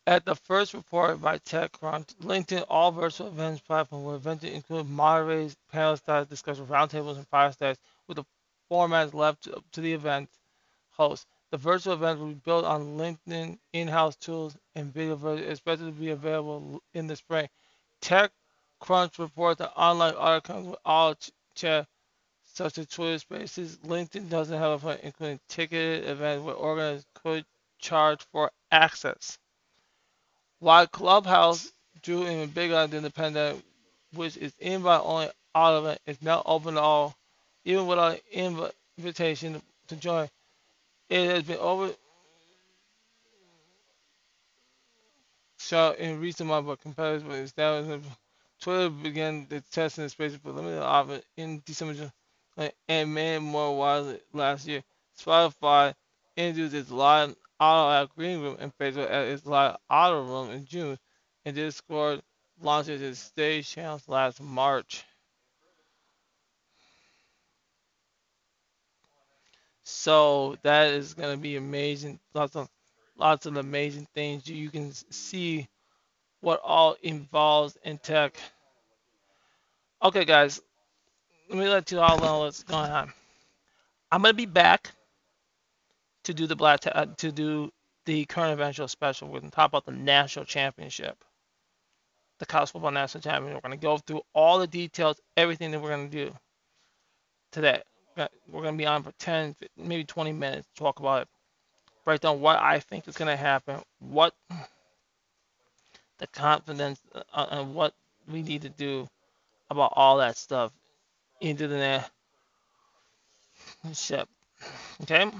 At 0.04 0.24
the 0.24 0.34
first 0.34 0.74
report 0.74 1.20
by 1.20 1.38
TechCrunch, 1.38 2.16
LinkedIn 2.16 2.64
all 2.68 2.90
virtual 2.90 3.28
events 3.28 3.60
platform 3.60 4.02
will 4.02 4.16
eventually 4.16 4.52
include 4.52 4.88
moderated 4.88 5.56
panel 5.70 5.96
style 5.96 6.24
discussion, 6.24 6.66
roundtables, 6.66 7.18
and 7.18 7.28
firesides 7.28 7.78
with 8.08 8.16
the 8.16 8.24
formats 8.68 9.14
left 9.14 9.44
to, 9.44 9.80
the 9.80 9.92
event 9.92 10.28
host. 10.90 11.28
The 11.52 11.56
virtual 11.56 11.92
event 11.92 12.18
will 12.18 12.28
be 12.28 12.34
built 12.34 12.64
on 12.64 12.98
LinkedIn 12.98 13.58
in-house 13.72 14.16
tools 14.16 14.56
and 14.74 14.92
video 14.92 15.14
version 15.14 15.48
expected 15.48 15.84
to 15.86 15.92
be 15.92 16.10
available 16.10 16.82
in 16.94 17.06
the 17.06 17.14
spring. 17.14 17.48
TechCrunch 18.00 19.18
reports 19.20 19.58
that 19.58 19.72
online 19.76 20.14
companies 20.40 20.70
with 20.70 20.80
all 20.84 21.14
chat 21.54 21.86
such 22.44 22.78
as 22.78 22.88
Twitter 22.88 23.18
Spaces, 23.20 23.78
LinkedIn 23.78 24.28
doesn't 24.28 24.58
have 24.58 24.72
a 24.72 24.78
plan 24.78 24.98
including 25.04 25.40
ticketed 25.48 26.08
events 26.08 26.44
where 26.44 26.56
organizers 26.56 27.06
could 27.14 27.44
charge 27.78 28.20
for 28.32 28.50
access. 28.72 29.38
While 30.62 30.86
Clubhouse 30.86 31.72
drew 32.02 32.22
even 32.22 32.50
bigger 32.50 32.86
than 32.86 33.02
the 33.02 33.10
pandemic, 33.10 33.64
which 34.14 34.36
is 34.36 34.52
invite 34.60 35.00
only 35.02 35.28
out 35.56 35.74
of 35.74 35.86
it, 35.86 36.00
is 36.06 36.22
now 36.22 36.40
open 36.46 36.74
to 36.74 36.80
all, 36.80 37.16
even 37.64 37.88
without 37.88 38.20
invitation 38.30 39.60
to 39.88 39.96
join. 39.96 40.28
It 41.10 41.28
has 41.30 41.42
been 41.42 41.58
over 41.58 41.90
shot 45.58 45.98
in 45.98 46.20
recent 46.20 46.48
months 46.48 46.68
by 46.68 46.76
competitors 46.76 47.24
with 47.24 47.38
establishment. 47.38 48.04
Twitter 48.60 48.88
began 48.88 49.48
the 49.48 49.62
testing 49.72 50.08
space 50.10 50.36
for 50.36 50.52
limited 50.52 50.80
offer 50.80 51.22
in 51.36 51.60
December 51.66 52.12
and 52.88 53.12
made 53.12 53.40
more 53.40 53.76
widely 53.76 54.20
last 54.32 54.68
year. 54.68 54.84
Spotify 55.18 55.92
introduced 56.36 56.76
its 56.76 56.92
live 56.92 57.34
audio 57.62 58.02
at 58.02 58.16
Greenroom 58.16 58.56
and 58.58 58.76
Facebook 58.76 59.10
at 59.10 59.28
its 59.28 59.46
live 59.46 59.76
audio 59.88 60.24
room 60.24 60.50
in 60.50 60.64
June, 60.64 60.98
and 61.44 61.54
Discord 61.54 62.20
launches 62.60 63.00
its 63.02 63.20
stage 63.20 63.70
channels 63.70 64.08
last 64.08 64.40
March. 64.40 65.04
So 69.84 70.56
that 70.62 70.92
is 70.92 71.14
gonna 71.14 71.36
be 71.36 71.56
amazing. 71.56 72.18
Lots 72.34 72.56
of 72.56 72.68
lots 73.16 73.46
of 73.46 73.56
amazing 73.56 74.08
things. 74.14 74.46
You 74.48 74.70
can 74.70 74.92
see 74.92 75.68
what 76.40 76.60
all 76.64 76.96
involves 77.02 77.76
in 77.84 77.98
tech. 77.98 78.36
Okay, 80.02 80.24
guys, 80.24 80.60
let 81.48 81.58
me 81.58 81.68
let 81.68 81.90
you 81.92 82.00
all 82.00 82.18
know 82.18 82.40
what's 82.40 82.64
going 82.64 82.90
on. 82.90 83.12
I'm 84.10 84.22
gonna 84.22 84.34
be 84.34 84.46
back 84.46 84.92
to 86.24 86.34
do 86.34 86.46
the 86.46 86.56
black 86.56 86.80
uh, 86.86 87.06
to 87.18 87.32
do 87.32 87.72
the 88.04 88.24
current 88.26 88.52
eventual 88.52 88.88
special. 88.88 89.28
We're 89.28 89.40
gonna 89.40 89.50
talk 89.50 89.68
about 89.68 89.84
the 89.86 89.92
national 89.92 90.44
championship, 90.44 91.16
the 92.38 92.46
college 92.46 92.70
football 92.70 92.90
national 92.90 93.22
championship. 93.22 93.56
We're 93.56 93.68
gonna 93.68 93.76
go 93.76 93.98
through 93.98 94.22
all 94.34 94.58
the 94.58 94.66
details, 94.66 95.20
everything 95.36 95.70
that 95.70 95.80
we're 95.80 95.90
gonna 95.90 96.08
do 96.08 96.32
today. 97.50 97.82
We're 98.16 98.62
gonna 98.62 98.76
be 98.76 98.86
on 98.86 99.02
for 99.02 99.12
10, 99.18 99.56
maybe 99.76 100.04
20 100.04 100.32
minutes 100.32 100.68
to 100.74 100.82
talk 100.82 101.00
about 101.00 101.22
it, 101.22 101.28
break 102.04 102.20
down 102.20 102.40
what 102.40 102.58
I 102.58 102.80
think 102.80 103.08
is 103.08 103.16
gonna 103.16 103.36
happen, 103.36 103.80
what 104.00 104.34
the 106.18 106.26
confidence 106.28 107.00
uh, 107.14 107.46
and 107.50 107.74
what 107.74 107.94
we 108.30 108.42
need 108.42 108.62
to 108.62 108.68
do 108.68 109.08
about 109.70 109.92
all 109.96 110.18
that 110.18 110.36
stuff 110.36 110.72
into 111.40 111.66
the 111.66 112.04
ship. 113.92 114.28
Okay. 115.02 115.30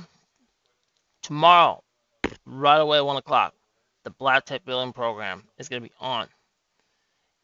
Tomorrow, 1.23 1.85
right 2.45 2.81
away, 2.81 3.01
one 3.01 3.17
o'clock, 3.17 3.55
the 4.03 4.11
Black 4.11 4.45
Tech 4.45 4.65
Building 4.65 4.93
Program 4.93 5.45
is 5.57 5.69
gonna 5.69 5.83
be 5.83 5.93
on. 6.01 6.27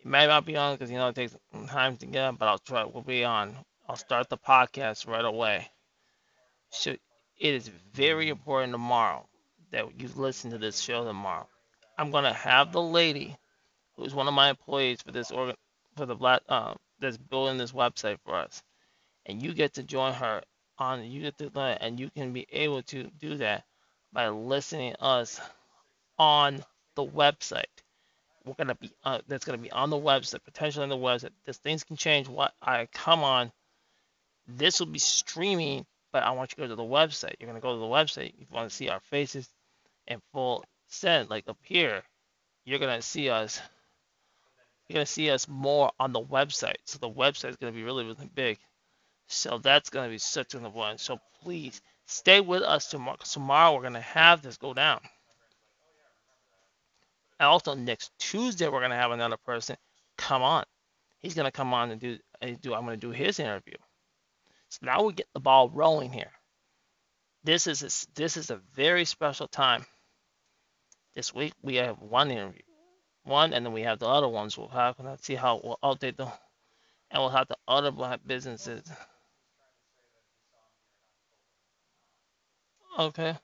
It 0.01 0.07
may 0.07 0.27
not 0.27 0.45
be 0.45 0.57
on 0.57 0.75
because 0.75 0.91
you 0.91 0.99
know 0.99 1.09
it 1.09 1.15
takes 1.15 1.37
time 1.69 1.97
to 1.99 2.07
get 2.07 2.25
up, 2.25 2.39
but 2.39 2.49
I'll 2.49 2.59
try. 2.59 2.83
We'll 2.83 3.05
be 3.05 3.23
on. 3.23 3.57
I'll 3.89 3.95
start 3.95 4.29
the 4.29 4.37
podcast 4.37 5.07
right 5.07 5.25
away. 5.25 5.71
So 6.71 6.91
it 6.91 7.55
is 7.55 7.69
very 7.93 8.31
important 8.31 8.73
tomorrow 8.73 9.29
that 9.71 10.01
you 10.01 10.09
listen 10.17 10.51
to 10.51 10.59
this 10.59 10.81
show 10.81 11.05
tomorrow. 11.05 11.47
I'm 11.97 12.11
gonna 12.11 12.35
have 12.35 12.73
the 12.73 12.83
lady 12.83 13.37
who's 13.95 14.13
one 14.13 14.27
of 14.27 14.35
my 14.35 14.51
employees 14.51 15.03
for 15.03 15.13
this 15.13 15.31
organ 15.31 15.55
for 15.97 16.05
the 16.05 16.17
black 16.17 16.43
uh, 16.49 16.75
that's 16.99 17.17
building 17.17 17.59
this 17.59 17.71
website 17.71 18.19
for 18.25 18.35
us, 18.35 18.61
and 19.25 19.41
you 19.41 19.55
get 19.55 19.75
to 19.75 19.85
join 19.85 20.15
her 20.15 20.43
on. 20.79 21.05
You 21.05 21.23
get 21.23 21.39
to 21.39 21.51
learn, 21.55 21.79
and 21.81 22.01
you 22.01 22.11
can 22.11 22.33
be 22.33 22.45
able 22.51 22.83
to 22.83 23.05
do 23.21 23.37
that 23.37 23.65
by 24.13 24.29
listening 24.29 24.95
us 25.01 25.41
on 26.19 26.65
the 26.95 27.05
website. 27.05 27.65
We're 28.45 28.55
gonna 28.55 28.75
be 28.75 28.91
uh, 29.05 29.21
that's 29.29 29.45
gonna 29.45 29.59
be 29.59 29.71
on 29.71 29.91
the 29.91 29.97
website, 29.97 30.45
potentially 30.45 30.83
on 30.83 30.89
the 30.89 30.97
website. 30.97 31.31
This 31.45 31.59
things 31.59 31.85
can 31.85 31.97
change. 31.97 32.29
What 32.29 32.55
I 32.63 32.87
come 32.93 33.23
on, 33.23 33.53
this 34.47 34.81
will 34.81 34.87
be 34.87 34.99
streaming, 34.99 35.85
but 36.13 36.23
I 36.23 36.31
want 36.31 36.53
you 36.53 36.57
to 36.57 36.63
go 36.63 36.69
to 36.69 36.77
the 36.77 36.83
website. 36.83 37.35
You're 37.39 37.49
gonna 37.49 37.61
go 37.61 37.75
to 37.75 37.81
the 37.81 37.87
website. 37.87 38.33
You 38.39 38.47
want 38.51 38.71
to 38.71 38.75
see 38.75 38.89
our 38.89 39.01
faces 39.01 39.49
in 40.07 40.21
full 40.33 40.65
set, 40.87 41.29
like 41.29 41.45
up 41.49 41.59
here. 41.63 42.03
You're 42.65 42.79
gonna 42.79 43.03
see 43.03 43.29
us. 43.29 43.61
You're 44.89 44.95
gonna 44.95 45.07
see 45.07 45.31
us 45.31 45.47
more 45.47 45.93
on 46.01 46.13
the 46.13 46.23
website. 46.23 46.77
So 46.87 46.99
the 46.99 47.11
website 47.11 47.51
is 47.51 47.57
gonna 47.57 47.73
be 47.73 47.83
really, 47.83 48.05
really 48.05 48.31
big. 48.35 48.59
So 49.27 49.59
that's 49.59 49.91
gonna 49.91 50.09
be 50.09 50.19
such 50.19 50.55
an 50.55 50.65
important. 50.65 51.01
So 51.01 51.19
please 51.43 51.83
Stay 52.09 52.41
with 52.41 52.63
us 52.63 52.89
tomorrow. 52.89 53.19
Tomorrow 53.23 53.77
we're 53.77 53.83
gonna 53.83 54.01
have 54.01 54.41
this 54.41 54.57
go 54.57 54.73
down. 54.73 55.01
And 57.39 57.47
also 57.47 57.75
next 57.75 58.11
Tuesday 58.19 58.67
we're 58.67 58.81
gonna 58.81 58.97
have 58.97 59.11
another 59.11 59.37
person 59.37 59.77
come 60.17 60.43
on. 60.43 60.65
He's 61.19 61.35
gonna 61.35 61.53
come 61.53 61.75
on 61.75 61.91
and 61.91 62.01
do, 62.01 62.19
and 62.41 62.59
do 62.63 62.73
I'm 62.75 62.87
gonna 62.87 62.97
do 62.97 63.11
his 63.11 63.39
interview. 63.39 63.75
So 64.71 64.79
now 64.87 65.05
we 65.05 65.13
get 65.13 65.29
the 65.35 65.41
ball 65.41 65.69
rolling 65.69 66.11
here. 66.11 66.33
This 67.45 67.67
is 67.67 67.83
a, 67.83 68.19
this 68.19 68.39
is 68.39 68.51
a 68.51 68.57
very 68.75 69.05
special 69.05 69.47
time. 69.47 69.85
This 71.15 71.35
week 71.35 71.53
we 71.61 71.77
have 71.77 72.01
one 72.01 72.31
interview, 72.31 72.63
one, 73.25 73.53
and 73.53 73.67
then 73.67 73.75
we 73.75 73.83
have 73.83 73.99
the 73.99 74.09
other 74.09 74.29
ones. 74.29 74.57
We'll 74.57 74.69
have 74.69 74.97
let's 74.99 75.27
see 75.27 75.35
how 75.35 75.61
we'll 75.63 75.79
update 75.83 76.17
them, 76.17 76.33
and 77.11 77.21
we'll 77.21 77.31
have 77.31 77.49
the 77.49 77.59
other 77.69 77.91
black 77.91 78.21
businesses. 78.27 78.91
Okay. 82.99 83.37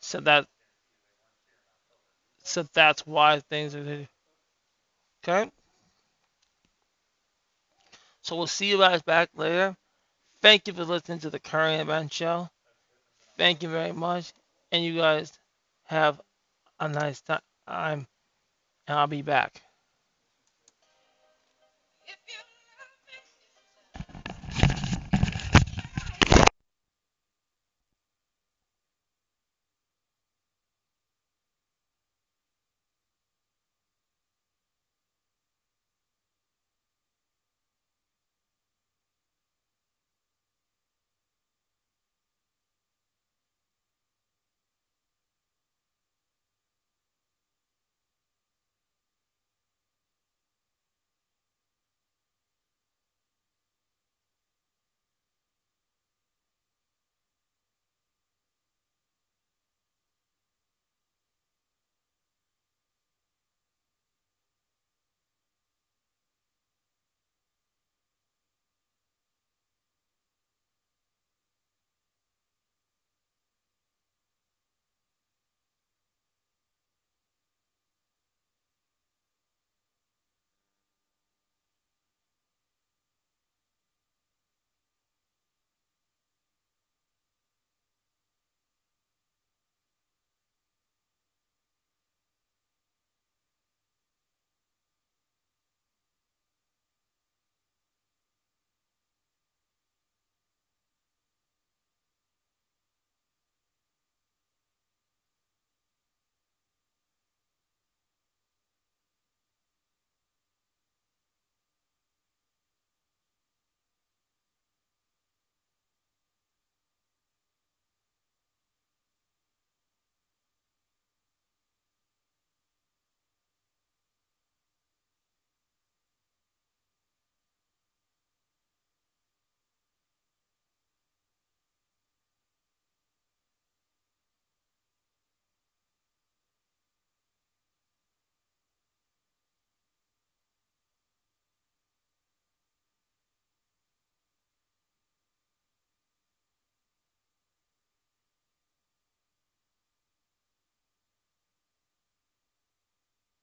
So 0.00 0.20
that 0.20 0.46
so 2.42 2.64
that's 2.74 3.06
why 3.06 3.38
things 3.38 3.76
are 3.76 4.06
okay. 5.22 5.50
So 8.22 8.36
we'll 8.36 8.46
see 8.48 8.68
you 8.68 8.78
guys 8.78 9.02
back 9.02 9.30
later. 9.36 9.76
Thank 10.40 10.66
you 10.66 10.74
for 10.74 10.84
listening 10.84 11.20
to 11.20 11.30
the 11.30 11.38
current 11.38 11.80
event 11.80 12.12
show. 12.12 12.48
Thank 13.38 13.62
you 13.62 13.68
very 13.68 13.92
much. 13.92 14.32
And 14.72 14.84
you 14.84 14.96
guys 14.96 15.32
have 15.84 16.20
a 16.80 16.88
nice 16.88 17.20
time. 17.20 17.40
And 17.68 18.06
I'll 18.88 19.06
be 19.06 19.22
back. 19.22 19.62